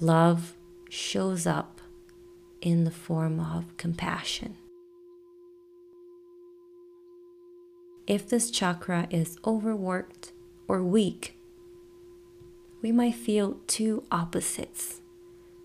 [0.00, 0.54] love
[0.88, 1.80] shows up
[2.60, 4.56] in the form of compassion.
[8.06, 10.32] If this chakra is overworked
[10.66, 11.36] or weak,
[12.82, 15.00] we might feel two opposites,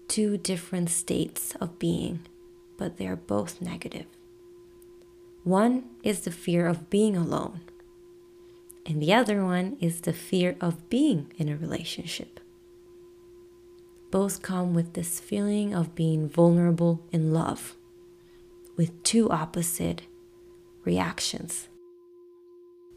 [0.07, 2.19] two different states of being,
[2.77, 4.05] but they are both negative.
[5.43, 7.61] One is the fear of being alone,
[8.85, 12.39] and the other one is the fear of being in a relationship.
[14.11, 17.75] Both come with this feeling of being vulnerable in love,
[18.77, 20.03] with two opposite
[20.83, 21.67] reactions.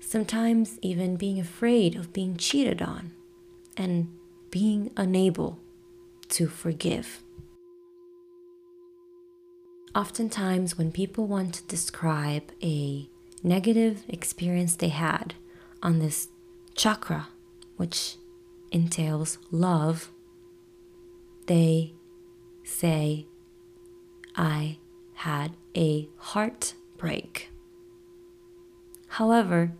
[0.00, 3.12] Sometimes, even being afraid of being cheated on
[3.76, 4.08] and
[4.50, 5.58] being unable
[6.30, 7.22] to forgive.
[9.94, 13.08] Oftentimes, when people want to describe a
[13.42, 15.34] negative experience they had
[15.82, 16.28] on this
[16.74, 17.28] chakra,
[17.76, 18.16] which
[18.70, 20.10] entails love,
[21.46, 21.94] they
[22.62, 23.26] say,
[24.36, 24.78] I
[25.14, 27.50] had a heartbreak.
[29.08, 29.72] However,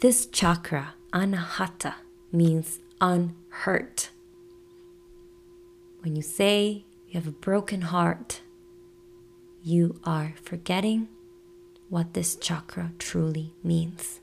[0.00, 1.94] this chakra, anahata,
[2.30, 4.10] means unhurt.
[6.06, 8.40] When you say you have a broken heart,
[9.64, 11.08] you are forgetting
[11.88, 14.20] what this chakra truly means.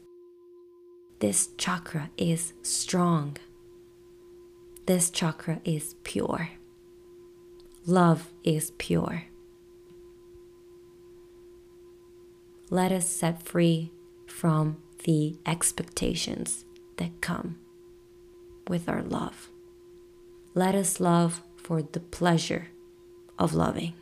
[1.20, 3.36] This chakra is strong.
[4.86, 6.52] This chakra is pure.
[7.86, 9.26] Love is pure.
[12.70, 13.92] Let us set free
[14.26, 16.64] from the expectations
[16.96, 17.58] that come
[18.70, 19.50] with our love.
[20.56, 22.68] Let us love for the pleasure
[23.40, 23.94] of loving,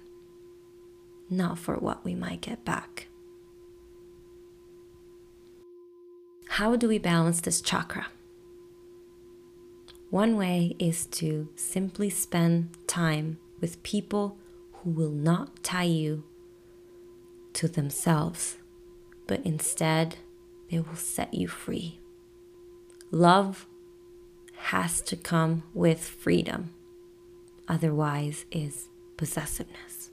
[1.29, 3.07] not for what we might get back.
[6.49, 8.07] How do we balance this chakra?
[10.09, 14.37] One way is to simply spend time with people
[14.73, 16.23] who will not tie you
[17.53, 18.57] to themselves,
[19.27, 20.17] but instead
[20.69, 21.99] they will set you free.
[23.11, 23.67] Love
[24.55, 26.73] has to come with freedom,
[27.71, 30.11] otherwise, is possessiveness.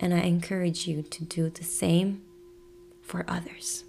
[0.00, 2.20] And I encourage you to do the same
[3.00, 3.84] for others.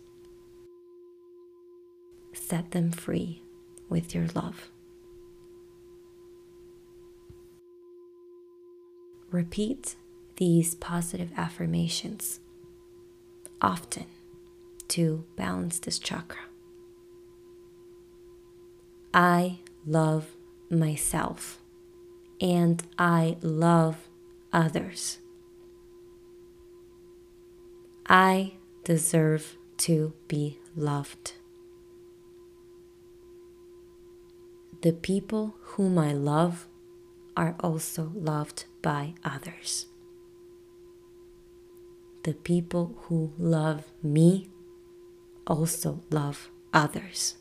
[2.32, 3.42] Set them free
[3.90, 4.70] with your love.
[9.32, 9.96] Repeat
[10.38, 12.40] these positive affirmations
[13.62, 14.06] often
[14.90, 16.44] to balance this chakra.
[19.14, 20.35] I love
[20.70, 21.60] myself
[22.42, 24.10] and I love
[24.52, 25.20] others.
[28.08, 28.54] I
[28.84, 31.34] deserve to be loved.
[34.82, 36.68] The people whom I love
[37.36, 39.88] are also loved by others.
[42.24, 44.50] The people who love me
[45.48, 47.38] also love others.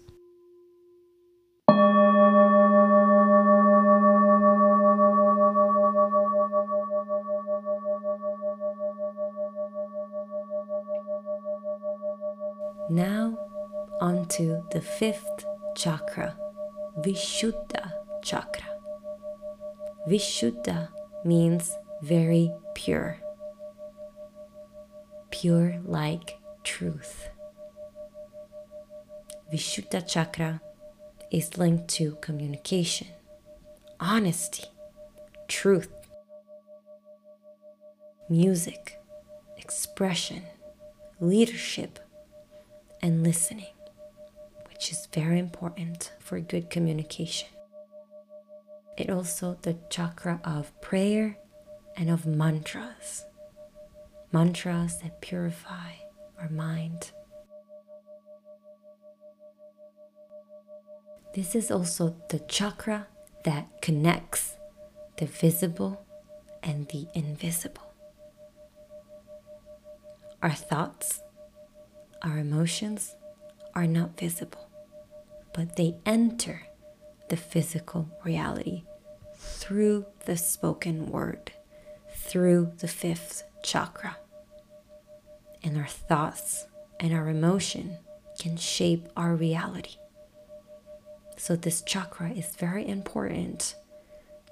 [14.36, 15.44] To the fifth
[15.76, 16.36] chakra,
[16.98, 18.66] Vishuddha chakra.
[20.08, 20.88] Vishuddha
[21.24, 23.18] means very pure,
[25.30, 27.28] pure like truth.
[29.52, 30.60] Vishuddha chakra
[31.30, 33.08] is linked to communication,
[34.00, 34.64] honesty,
[35.48, 35.92] truth,
[38.28, 38.98] music,
[39.56, 40.42] expression,
[41.20, 41.98] leadership,
[43.00, 43.66] and listening,
[44.74, 47.48] which is very important for good communication.
[48.98, 51.38] It also the chakra of prayer
[51.96, 53.24] and of mantras.
[54.32, 55.92] Mantras that purify
[56.40, 57.12] our mind.
[61.34, 63.06] This is also the chakra
[63.44, 64.56] that connects
[65.18, 66.04] the visible
[66.62, 67.92] and the invisible.
[70.42, 71.22] Our thoughts,
[72.22, 73.16] our emotions
[73.74, 74.63] are not visible,
[75.54, 76.66] but they enter
[77.30, 78.82] the physical reality
[79.36, 81.52] through the spoken word,
[82.12, 84.18] through the fifth chakra.
[85.62, 86.66] And our thoughts
[87.00, 87.98] and our emotion
[88.38, 89.96] can shape our reality.
[91.36, 93.76] So, this chakra is very important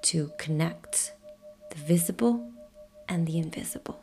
[0.02, 1.12] to connect
[1.70, 2.50] the visible
[3.08, 4.00] and the invisible.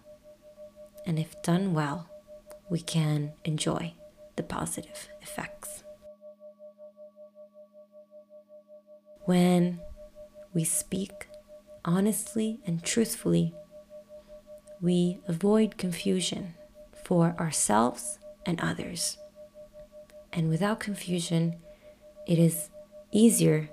[1.05, 2.07] And if done well,
[2.69, 3.93] we can enjoy
[4.35, 5.83] the positive effects.
[9.25, 9.79] When
[10.53, 11.27] we speak
[11.85, 13.53] honestly and truthfully,
[14.81, 16.55] we avoid confusion
[17.03, 19.17] for ourselves and others.
[20.31, 21.57] And without confusion,
[22.27, 22.69] it is
[23.11, 23.69] easier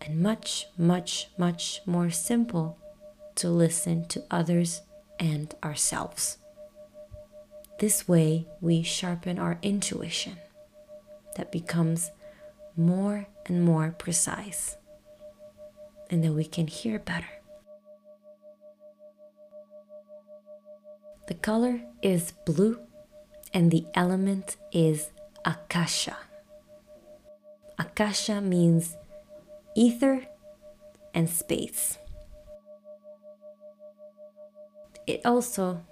[0.00, 2.78] and much, much, much more simple
[3.36, 4.82] to listen to others
[5.18, 6.38] and ourselves.
[7.78, 10.38] This way, we sharpen our intuition
[11.36, 12.10] that becomes
[12.76, 14.76] more and more precise,
[16.10, 17.28] and then we can hear better.
[21.28, 22.78] The color is blue,
[23.52, 25.10] and the element is
[25.44, 26.16] akasha.
[27.78, 28.96] Akasha means
[29.74, 30.26] ether
[31.12, 31.98] and space.
[35.06, 35.82] It also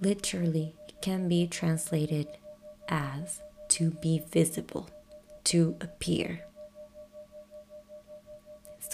[0.00, 2.26] literally it can be translated
[2.88, 4.90] as to be visible,
[5.44, 6.44] to appear.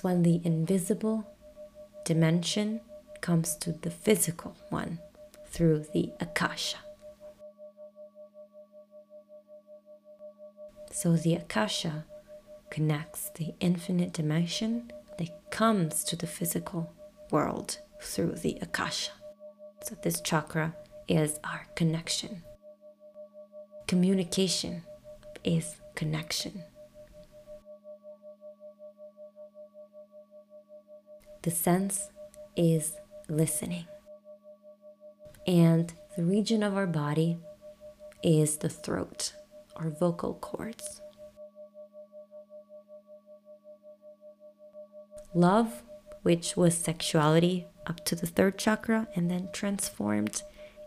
[0.02, 1.26] When the invisible
[2.04, 2.80] dimension
[3.20, 5.00] comes to the physical one
[5.46, 6.78] through the akasha.
[10.92, 12.04] So the akasha
[12.70, 16.92] connects the infinite dimension that comes to the physical
[17.30, 19.12] world through the akasha.
[19.82, 20.76] So this chakra
[21.08, 22.42] is our connection.
[23.86, 24.82] Communication
[25.44, 26.62] is connection.
[31.42, 32.10] The sense
[32.56, 32.94] is
[33.28, 33.86] listening.
[35.46, 37.38] And the region of our body
[38.22, 39.32] is the throat
[39.76, 41.00] or vocal cords.
[45.34, 45.82] Love,
[46.22, 50.42] which was sexuality up to the third chakra and then transformed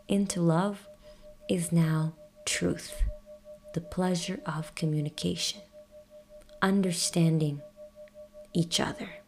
[0.07, 0.87] into love
[1.47, 2.13] is now
[2.45, 3.03] truth,
[3.73, 5.61] the pleasure of communication,
[6.61, 7.61] understanding
[8.53, 9.20] each other.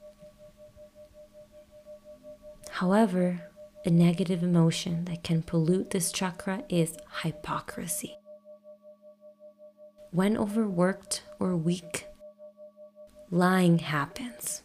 [2.78, 3.40] However,
[3.86, 8.18] a negative emotion that can pollute this chakra is hypocrisy.
[10.10, 12.08] When overworked or weak,
[13.30, 14.64] lying happens.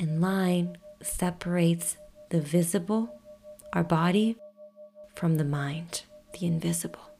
[0.00, 1.98] And lying separates
[2.30, 3.14] the visible,
[3.72, 4.36] our body,
[5.14, 6.02] from the mind,
[6.32, 7.12] the invisible,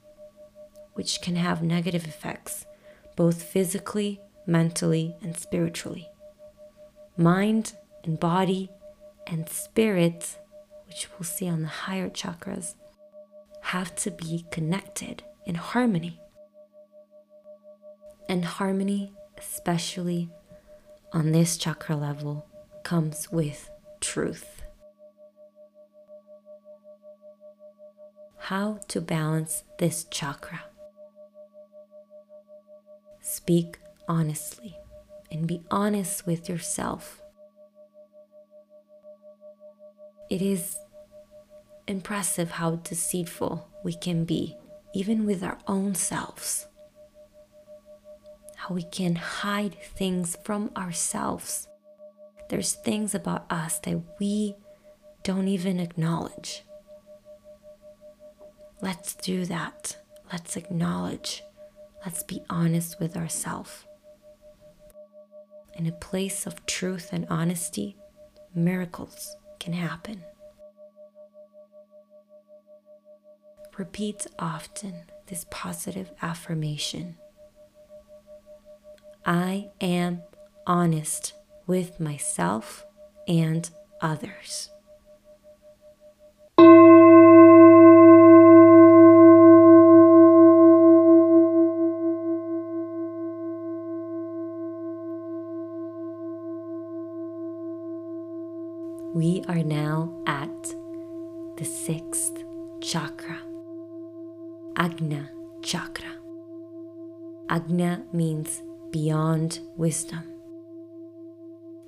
[0.95, 2.67] which can have negative effects
[3.15, 6.09] both physically, mentally, and spiritually.
[7.17, 8.71] Mind and body
[9.27, 10.39] and spirit,
[10.87, 12.75] which we'll see on the higher chakras,
[13.63, 16.21] have to be connected in harmony.
[18.29, 20.31] And harmony, especially
[21.13, 22.47] on this chakra level,
[22.83, 23.71] comes with
[24.01, 24.57] truth.
[28.47, 30.63] how to balance this chakra.
[33.21, 34.77] Speak honestly
[35.33, 37.21] and be honest with yourself.
[40.29, 40.77] It is
[41.87, 44.57] impressive how deceitful we can be,
[44.93, 46.67] even with our own selves.
[48.57, 51.69] How we can hide things from ourselves.
[52.49, 54.57] There's things about us that we
[55.23, 56.65] don't even acknowledge.
[58.81, 59.97] Let's do that.
[60.33, 61.45] Let's acknowledge.
[62.05, 63.85] Let's be honest with ourselves.
[65.75, 67.97] In a place of truth and honesty,
[68.55, 70.23] miracles can happen.
[73.77, 74.95] Repeat often
[75.27, 77.17] this positive affirmation
[79.29, 80.23] I am
[80.69, 81.33] honest
[81.67, 82.87] with myself
[83.27, 83.69] and
[84.01, 84.71] others.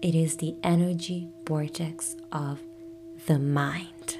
[0.01, 2.61] It is the energy vortex of
[3.27, 4.19] the mind.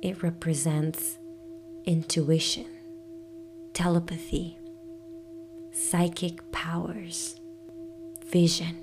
[0.00, 1.18] It represents
[1.84, 2.66] intuition,
[3.72, 4.58] telepathy,
[5.72, 7.40] psychic powers,
[8.26, 8.76] vision,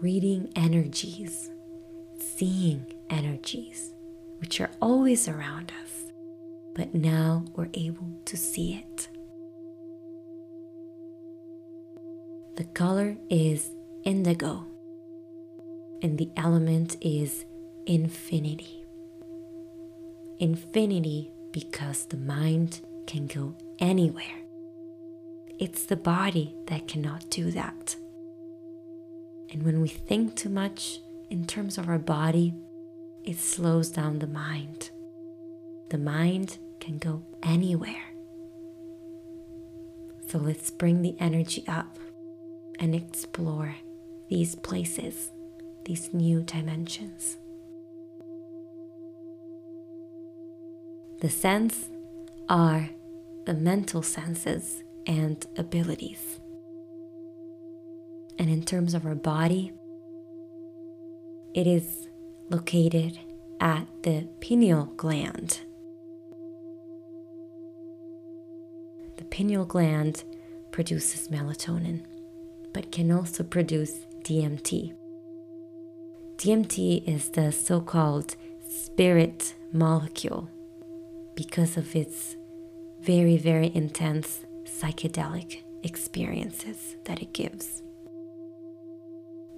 [0.00, 1.50] reading energies,
[2.18, 3.94] seeing energies,
[4.38, 6.12] which are always around us,
[6.74, 9.08] but now we're able to see it.
[12.60, 13.70] The color is
[14.04, 14.66] indigo,
[16.02, 17.46] and the element is
[17.86, 18.84] infinity.
[20.40, 24.42] Infinity because the mind can go anywhere.
[25.58, 27.96] It's the body that cannot do that.
[29.50, 31.00] And when we think too much
[31.30, 32.52] in terms of our body,
[33.24, 34.90] it slows down the mind.
[35.88, 38.12] The mind can go anywhere.
[40.28, 41.96] So let's bring the energy up
[42.80, 43.76] and explore
[44.28, 45.30] these places,
[45.84, 47.36] these new dimensions.
[51.20, 51.90] The sense
[52.48, 52.88] are
[53.44, 56.40] the mental senses and abilities.
[58.38, 59.72] And in terms of our body,
[61.52, 62.08] it is
[62.48, 63.18] located
[63.60, 65.60] at the pineal gland.
[69.18, 70.24] The pineal gland
[70.70, 72.04] produces melatonin
[72.72, 74.94] but can also produce DMT.
[76.36, 78.36] DMT is the so called
[78.68, 80.48] spirit molecule
[81.34, 82.36] because of its
[83.02, 87.82] very, very intense psychedelic experiences that it gives.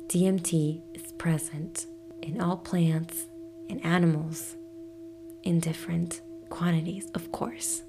[0.06, 1.86] DMT is present
[2.22, 3.26] in all plants
[3.70, 4.56] and animals
[5.42, 7.82] in different quantities, of course.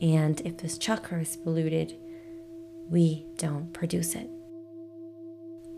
[0.00, 1.96] And if this chakra is polluted,
[2.90, 4.28] we don't produce it.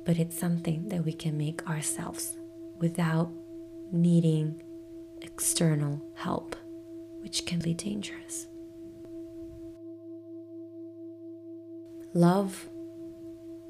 [0.05, 2.37] But it's something that we can make ourselves
[2.79, 3.31] without
[3.93, 4.61] needing
[5.21, 6.57] external help,
[7.21, 8.49] which can be dangerous.
[12.15, 12.69] Love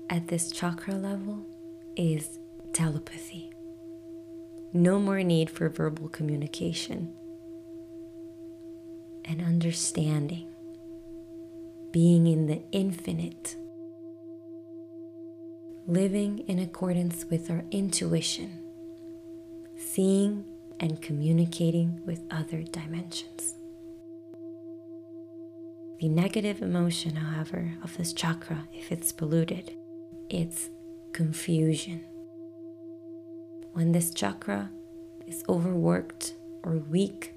[0.09, 1.45] at this chakra level
[1.97, 2.39] is
[2.73, 3.51] telepathy.
[4.73, 7.13] No more need for verbal communication
[9.25, 10.52] and understanding
[11.93, 13.55] being in the infinite,
[15.87, 18.59] living in accordance with our intuition,
[19.77, 20.45] seeing
[20.81, 23.57] and communicating with other dimensions.
[26.01, 29.73] The negative emotion, however, of this chakra, if it's polluted,
[30.31, 30.71] it's
[31.13, 32.05] confusion.
[33.75, 34.71] When this chakra
[35.27, 36.35] is overworked
[36.65, 37.35] or weak,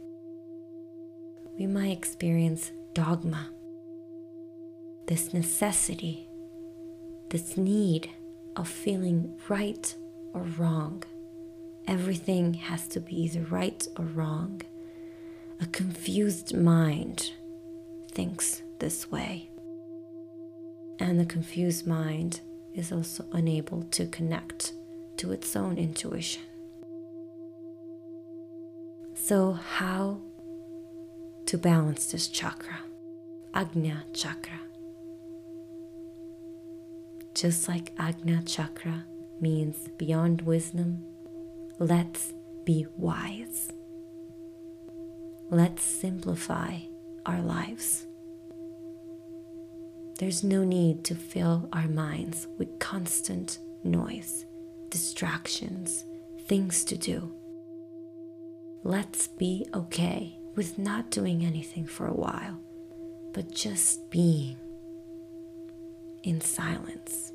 [1.60, 3.50] we might experience dogma
[5.08, 6.28] this necessity,
[7.30, 8.10] this need
[8.56, 9.96] of feeling right
[10.34, 11.04] or wrong.
[11.88, 14.62] Everything has to be either right or wrong.
[15.62, 17.32] A confused mind
[18.12, 19.50] thinks this way.
[21.00, 22.42] And the confused mind
[22.74, 24.74] is also unable to connect
[25.18, 26.42] to its own intuition.
[29.14, 30.20] So, how
[31.46, 32.80] to balance this chakra?
[33.54, 34.65] Agnya chakra
[37.36, 39.04] just like Agna Chakra
[39.42, 41.04] means beyond wisdom,
[41.80, 42.34] let's
[42.64, 43.72] be wise.
[45.50, 46.80] Let's simplify
[47.26, 48.08] our lives.
[50.18, 54.46] There's no need to fill our minds with constant noise,
[54.90, 56.06] distractions,
[56.48, 57.36] things to do.
[58.84, 62.58] Let's be okay with not doing anything for a while,
[63.34, 64.56] but just being
[66.26, 67.32] in silence.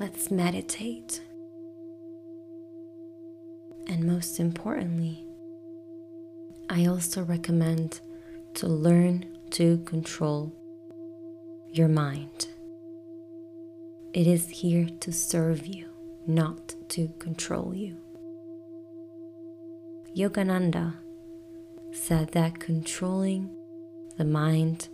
[0.00, 1.20] Let's meditate.
[3.86, 5.24] And most importantly,
[6.68, 8.00] I also recommend
[8.54, 10.52] to learn to control
[11.70, 12.48] your mind.
[14.12, 15.86] It is here to serve you,
[16.26, 17.96] not to control you.
[20.16, 20.94] Yogananda
[21.92, 23.50] said that controlling
[24.16, 24.88] the mind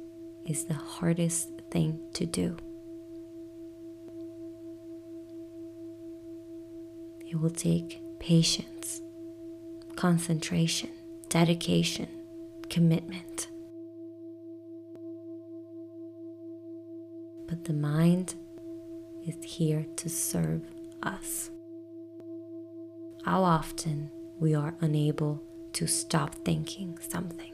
[0.47, 2.57] is the hardest thing to do.
[7.27, 9.03] It will take patience,
[9.97, 10.91] concentration,
[11.29, 12.09] dedication,
[12.69, 13.49] commitment.
[17.49, 18.35] But the mind
[19.27, 20.63] is here to serve
[21.03, 21.51] us.
[23.25, 25.43] How often we are unable
[25.73, 27.54] to stop thinking something.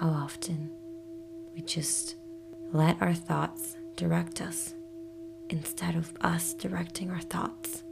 [0.00, 0.70] How often
[1.54, 2.14] we just
[2.72, 4.72] let our thoughts direct us
[5.50, 7.84] instead of us directing our thoughts.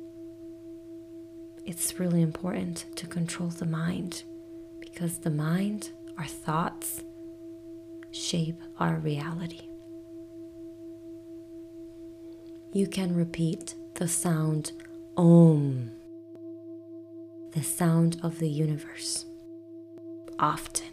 [1.67, 4.23] It's really important to control the mind
[4.81, 7.05] because the mind, our thoughts,
[8.11, 9.69] shape our reality.
[12.73, 14.73] You can repeat the sound
[15.19, 15.91] Om,
[17.53, 19.27] the sound of the universe,
[20.39, 20.88] often.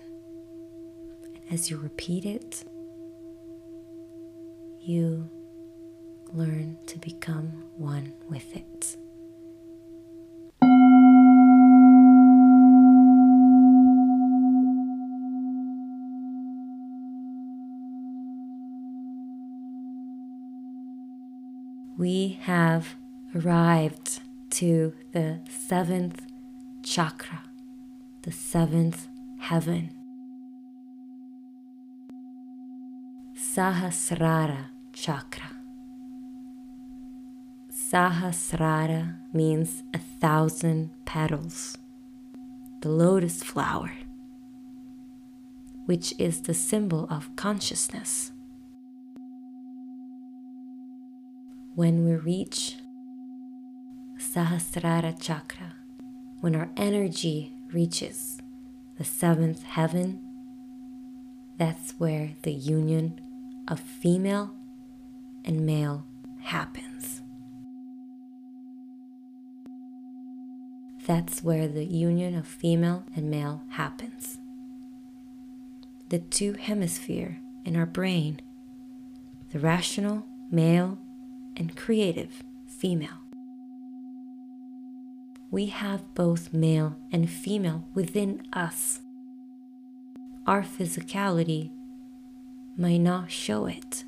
[1.55, 2.65] As you repeat it,
[4.81, 5.29] you
[6.33, 8.97] learn to become one with it.
[21.97, 22.97] We have
[23.33, 26.21] arrived to the seventh
[26.83, 27.43] chakra,
[28.23, 29.07] the seventh
[29.39, 30.04] heaven.
[33.55, 35.49] Sahasrara chakra.
[37.71, 41.77] Sahasrara means a thousand petals,
[42.81, 43.93] the lotus flower,
[45.85, 48.33] which is the symbol of consciousness.
[51.75, 52.75] When we reach
[54.17, 55.75] Sahasrara chakra,
[56.41, 58.37] when our energy reaches
[58.97, 60.19] the seventh heaven,
[61.57, 63.21] that's where the union
[63.67, 64.51] of female
[65.43, 66.05] and male
[66.39, 67.21] happens.
[71.05, 74.39] That's where the union of female and male happens.
[76.09, 78.39] The two hemisphere in our brain,
[79.51, 80.97] the rational male
[81.57, 83.21] and creative female.
[85.51, 89.01] We have both male and female within us.
[90.47, 91.71] Our physicality
[92.77, 94.03] might not show it.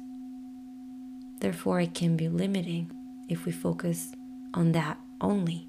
[1.40, 2.92] Therefore, it can be limiting
[3.30, 4.12] if we focus
[4.54, 5.68] on that only.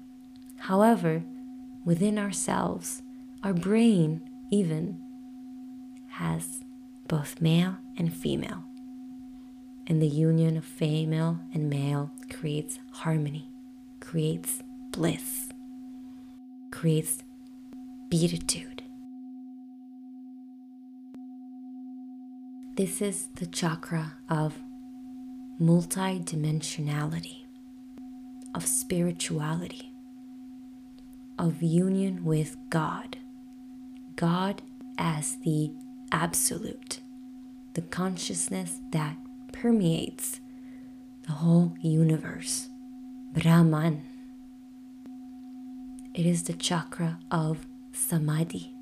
[0.57, 1.23] However,
[1.85, 3.01] within ourselves,
[3.43, 4.21] our brain
[4.51, 4.99] even
[6.07, 6.63] has
[7.07, 8.63] both male and female.
[9.87, 13.49] And the union of female and male creates harmony,
[13.99, 15.49] creates bliss,
[16.71, 17.23] creates
[18.09, 18.68] beatitude.
[22.79, 24.55] This is the chakra of
[25.61, 27.39] multidimensionality,
[28.55, 29.91] of spirituality
[31.37, 33.17] of union with God.
[34.15, 34.61] God
[34.97, 35.73] as the
[36.13, 37.01] absolute,
[37.73, 39.17] the consciousness that
[39.51, 40.39] permeates
[41.27, 42.69] the whole universe.
[43.33, 44.03] Brahman.
[46.13, 48.73] It is the chakra of samadhi,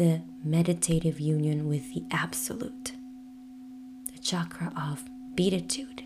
[0.00, 2.92] the meditative union with the absolute,
[4.10, 6.02] the chakra of beatitude,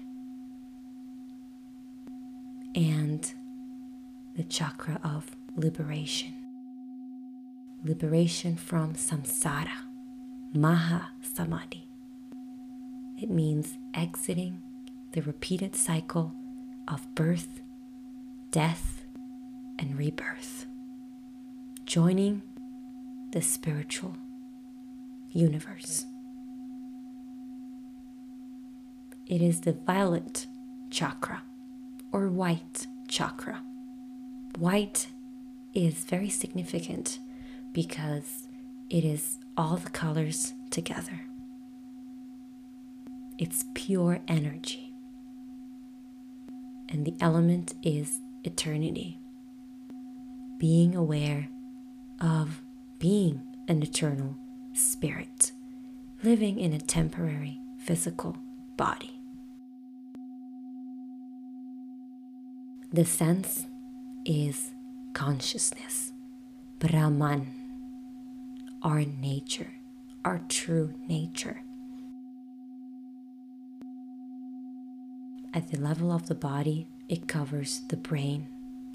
[2.75, 3.33] and
[4.35, 6.35] the chakra of liberation.
[7.85, 9.87] Liberation from samsara,
[10.53, 11.87] maha samadhi.
[13.23, 14.61] It means exiting
[15.13, 16.35] the repeated cycle
[16.89, 17.61] of birth,
[18.51, 19.05] death,
[19.79, 20.67] and rebirth,
[21.87, 22.43] joining
[23.35, 24.17] the spiritual
[25.29, 26.07] universe.
[29.27, 30.47] It is the violet
[30.91, 31.43] chakra
[32.13, 33.61] or white chakra
[34.59, 35.09] White
[35.75, 37.19] is very significant
[37.73, 38.47] because
[38.89, 41.21] it is all the colors together.
[43.39, 44.95] It's pure energy.
[46.89, 49.19] And the element is eternity.
[50.59, 51.49] Being aware
[52.21, 52.63] of
[53.05, 53.39] being
[53.69, 54.35] an eternal
[54.73, 55.53] spirit,
[56.23, 58.35] living in a temporary physical
[58.79, 59.21] body.
[62.95, 63.67] The sense
[64.25, 64.73] is
[65.13, 66.15] consciousness,
[66.79, 67.47] Brahman,
[68.83, 69.75] our nature,
[70.25, 71.61] our true nature.
[75.53, 78.49] At the level of the body, it covers the brain,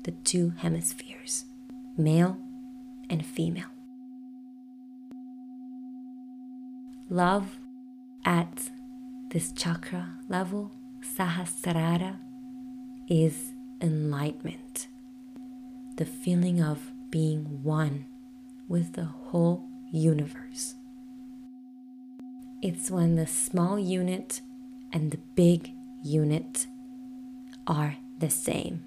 [0.03, 1.45] the two hemispheres,
[1.95, 2.39] male
[3.07, 3.70] and female.
[7.12, 7.57] Love
[8.24, 8.70] at
[9.32, 12.20] this chakra level, Sahasrara,
[13.10, 14.88] is enlightenment,
[15.97, 18.05] the feeling of being one
[18.68, 20.76] with the whole universe.
[22.62, 24.41] It's when the small unit
[24.93, 25.72] and the big
[26.03, 26.68] unit
[27.66, 28.84] are the same.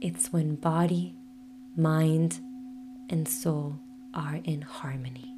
[0.00, 1.16] It's when body,
[1.76, 2.40] mind,
[3.10, 3.78] and soul
[4.14, 5.34] are in harmony.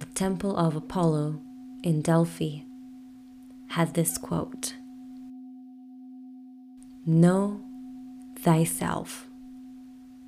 [0.00, 1.40] The Temple of Apollo
[1.82, 2.58] in Delphi
[3.68, 4.74] had this quote
[7.06, 7.64] Know
[8.38, 9.30] thyself,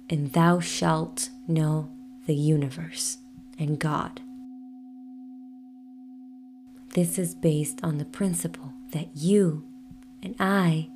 [0.08, 1.90] and thou shalt know
[2.24, 3.18] the universe
[3.58, 4.22] and God.
[6.94, 9.62] This is based on the principle that you
[10.22, 10.88] and I,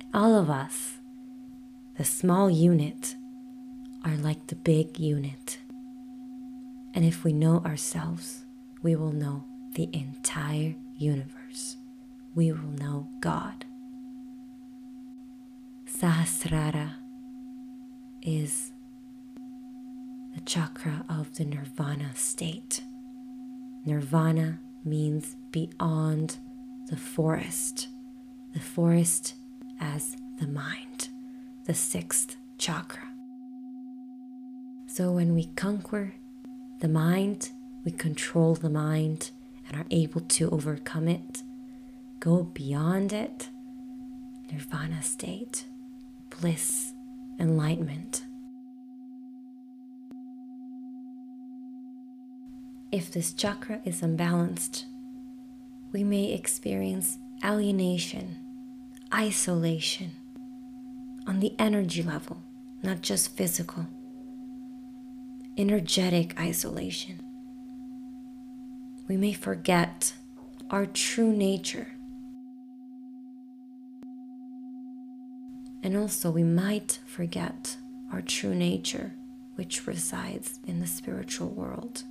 [0.00, 0.98] and all of us,
[1.96, 3.16] the small unit,
[4.04, 5.60] are like the big unit.
[6.98, 8.44] And if we know ourselves,
[8.82, 9.44] we will know
[9.76, 11.76] the entire universe.
[12.34, 13.64] We will know God.
[15.86, 16.94] Sahasrara
[18.20, 18.72] is
[20.34, 22.80] the chakra of the nirvana state.
[23.84, 26.38] Nirvana means beyond
[26.88, 27.86] the forest,
[28.54, 29.36] the forest
[29.78, 31.10] as the mind,
[31.64, 33.06] the sixth chakra.
[34.88, 36.14] So when we conquer
[36.80, 37.50] the mind,
[37.84, 39.30] we control the mind
[39.68, 41.42] and are able to overcome it,
[42.20, 43.48] go beyond it,
[44.52, 45.64] nirvana state,
[46.30, 46.92] bliss,
[47.40, 48.24] enlightenment.
[52.90, 54.86] If this chakra is unbalanced,
[55.92, 58.36] we may experience alienation,
[59.12, 60.12] isolation
[61.26, 62.42] on the energy level,
[62.82, 63.86] not just physical,
[65.58, 67.18] energetic isolation.
[69.08, 70.12] We may forget
[70.70, 71.88] our true nature.
[75.82, 77.76] And also, we might forget
[78.12, 79.14] our true nature,
[79.56, 82.04] which resides in the spiritual world.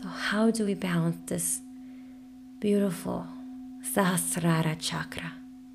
[0.00, 1.60] So, how do we balance this
[2.60, 3.26] beautiful
[3.82, 5.32] Sahasrara chakra,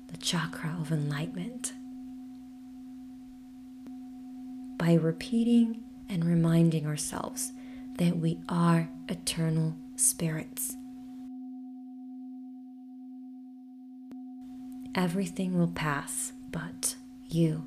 [0.08, 1.72] the chakra of enlightenment?
[4.76, 7.52] By repeating and reminding ourselves
[7.98, 10.76] that we are eternal spirits.
[14.94, 16.96] Everything will pass, but
[17.28, 17.64] you,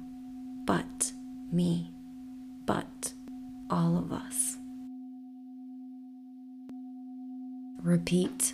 [0.65, 1.11] but
[1.51, 1.91] me,
[2.65, 3.13] but
[3.69, 4.57] all of us.
[7.81, 8.53] Repeat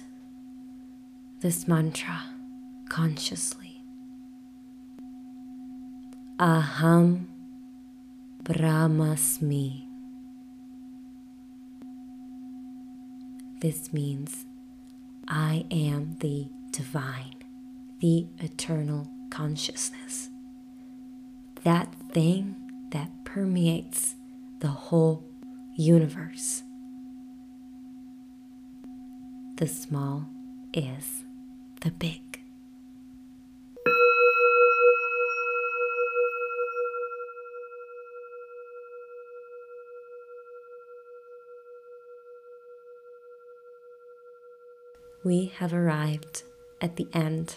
[1.41, 2.23] this mantra
[2.89, 3.83] consciously.
[6.39, 7.27] Aham
[8.43, 9.87] Brahmasmi.
[13.61, 14.45] This means
[15.27, 17.35] I am the divine,
[17.99, 20.29] the eternal consciousness.
[21.63, 22.55] That thing
[22.91, 24.15] that permeates
[24.59, 25.25] the whole
[25.75, 26.63] universe
[29.57, 30.27] the small
[30.73, 31.23] is
[31.81, 32.32] the big.
[45.24, 46.43] We have arrived
[46.82, 47.55] at the end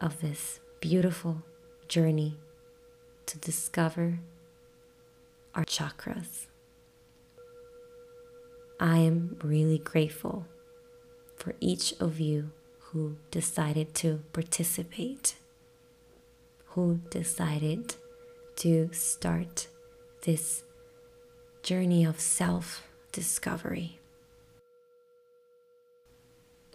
[0.00, 1.42] of this beautiful
[1.86, 2.38] journey
[3.26, 4.20] to discover
[5.54, 6.46] our chakras.
[8.80, 10.46] I am really grateful
[11.36, 15.34] for each of you who decided to participate,
[16.68, 17.96] who decided
[18.56, 19.68] to start
[20.22, 20.64] this
[21.62, 23.98] journey of self discovery.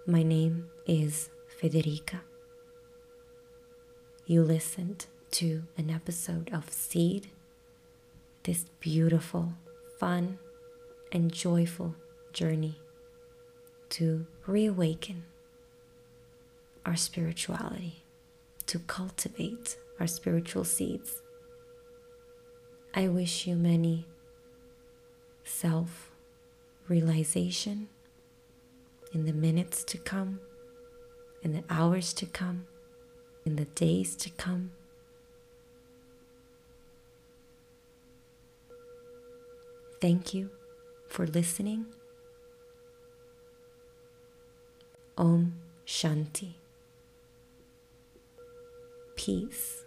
[0.10, 1.30] My name is
[1.62, 2.22] Federica.
[4.26, 7.28] You listened to an episode of Seed,
[8.44, 9.52] this beautiful,
[10.00, 10.40] fun,
[11.12, 11.94] and joyful
[12.32, 12.80] journey
[13.90, 15.26] to reawaken
[16.86, 18.06] our spirituality,
[18.68, 21.22] to cultivate our spiritual seeds.
[22.94, 24.08] I wish you many
[25.44, 26.12] self
[26.88, 27.90] realization
[29.14, 30.40] in the minutes to come,
[31.42, 32.68] in the hours to come,
[33.46, 34.72] in the days to come.
[40.00, 40.52] Thank you
[41.08, 41.88] for listening
[45.18, 45.54] Om
[45.86, 46.54] Shanti.
[49.16, 49.87] peace.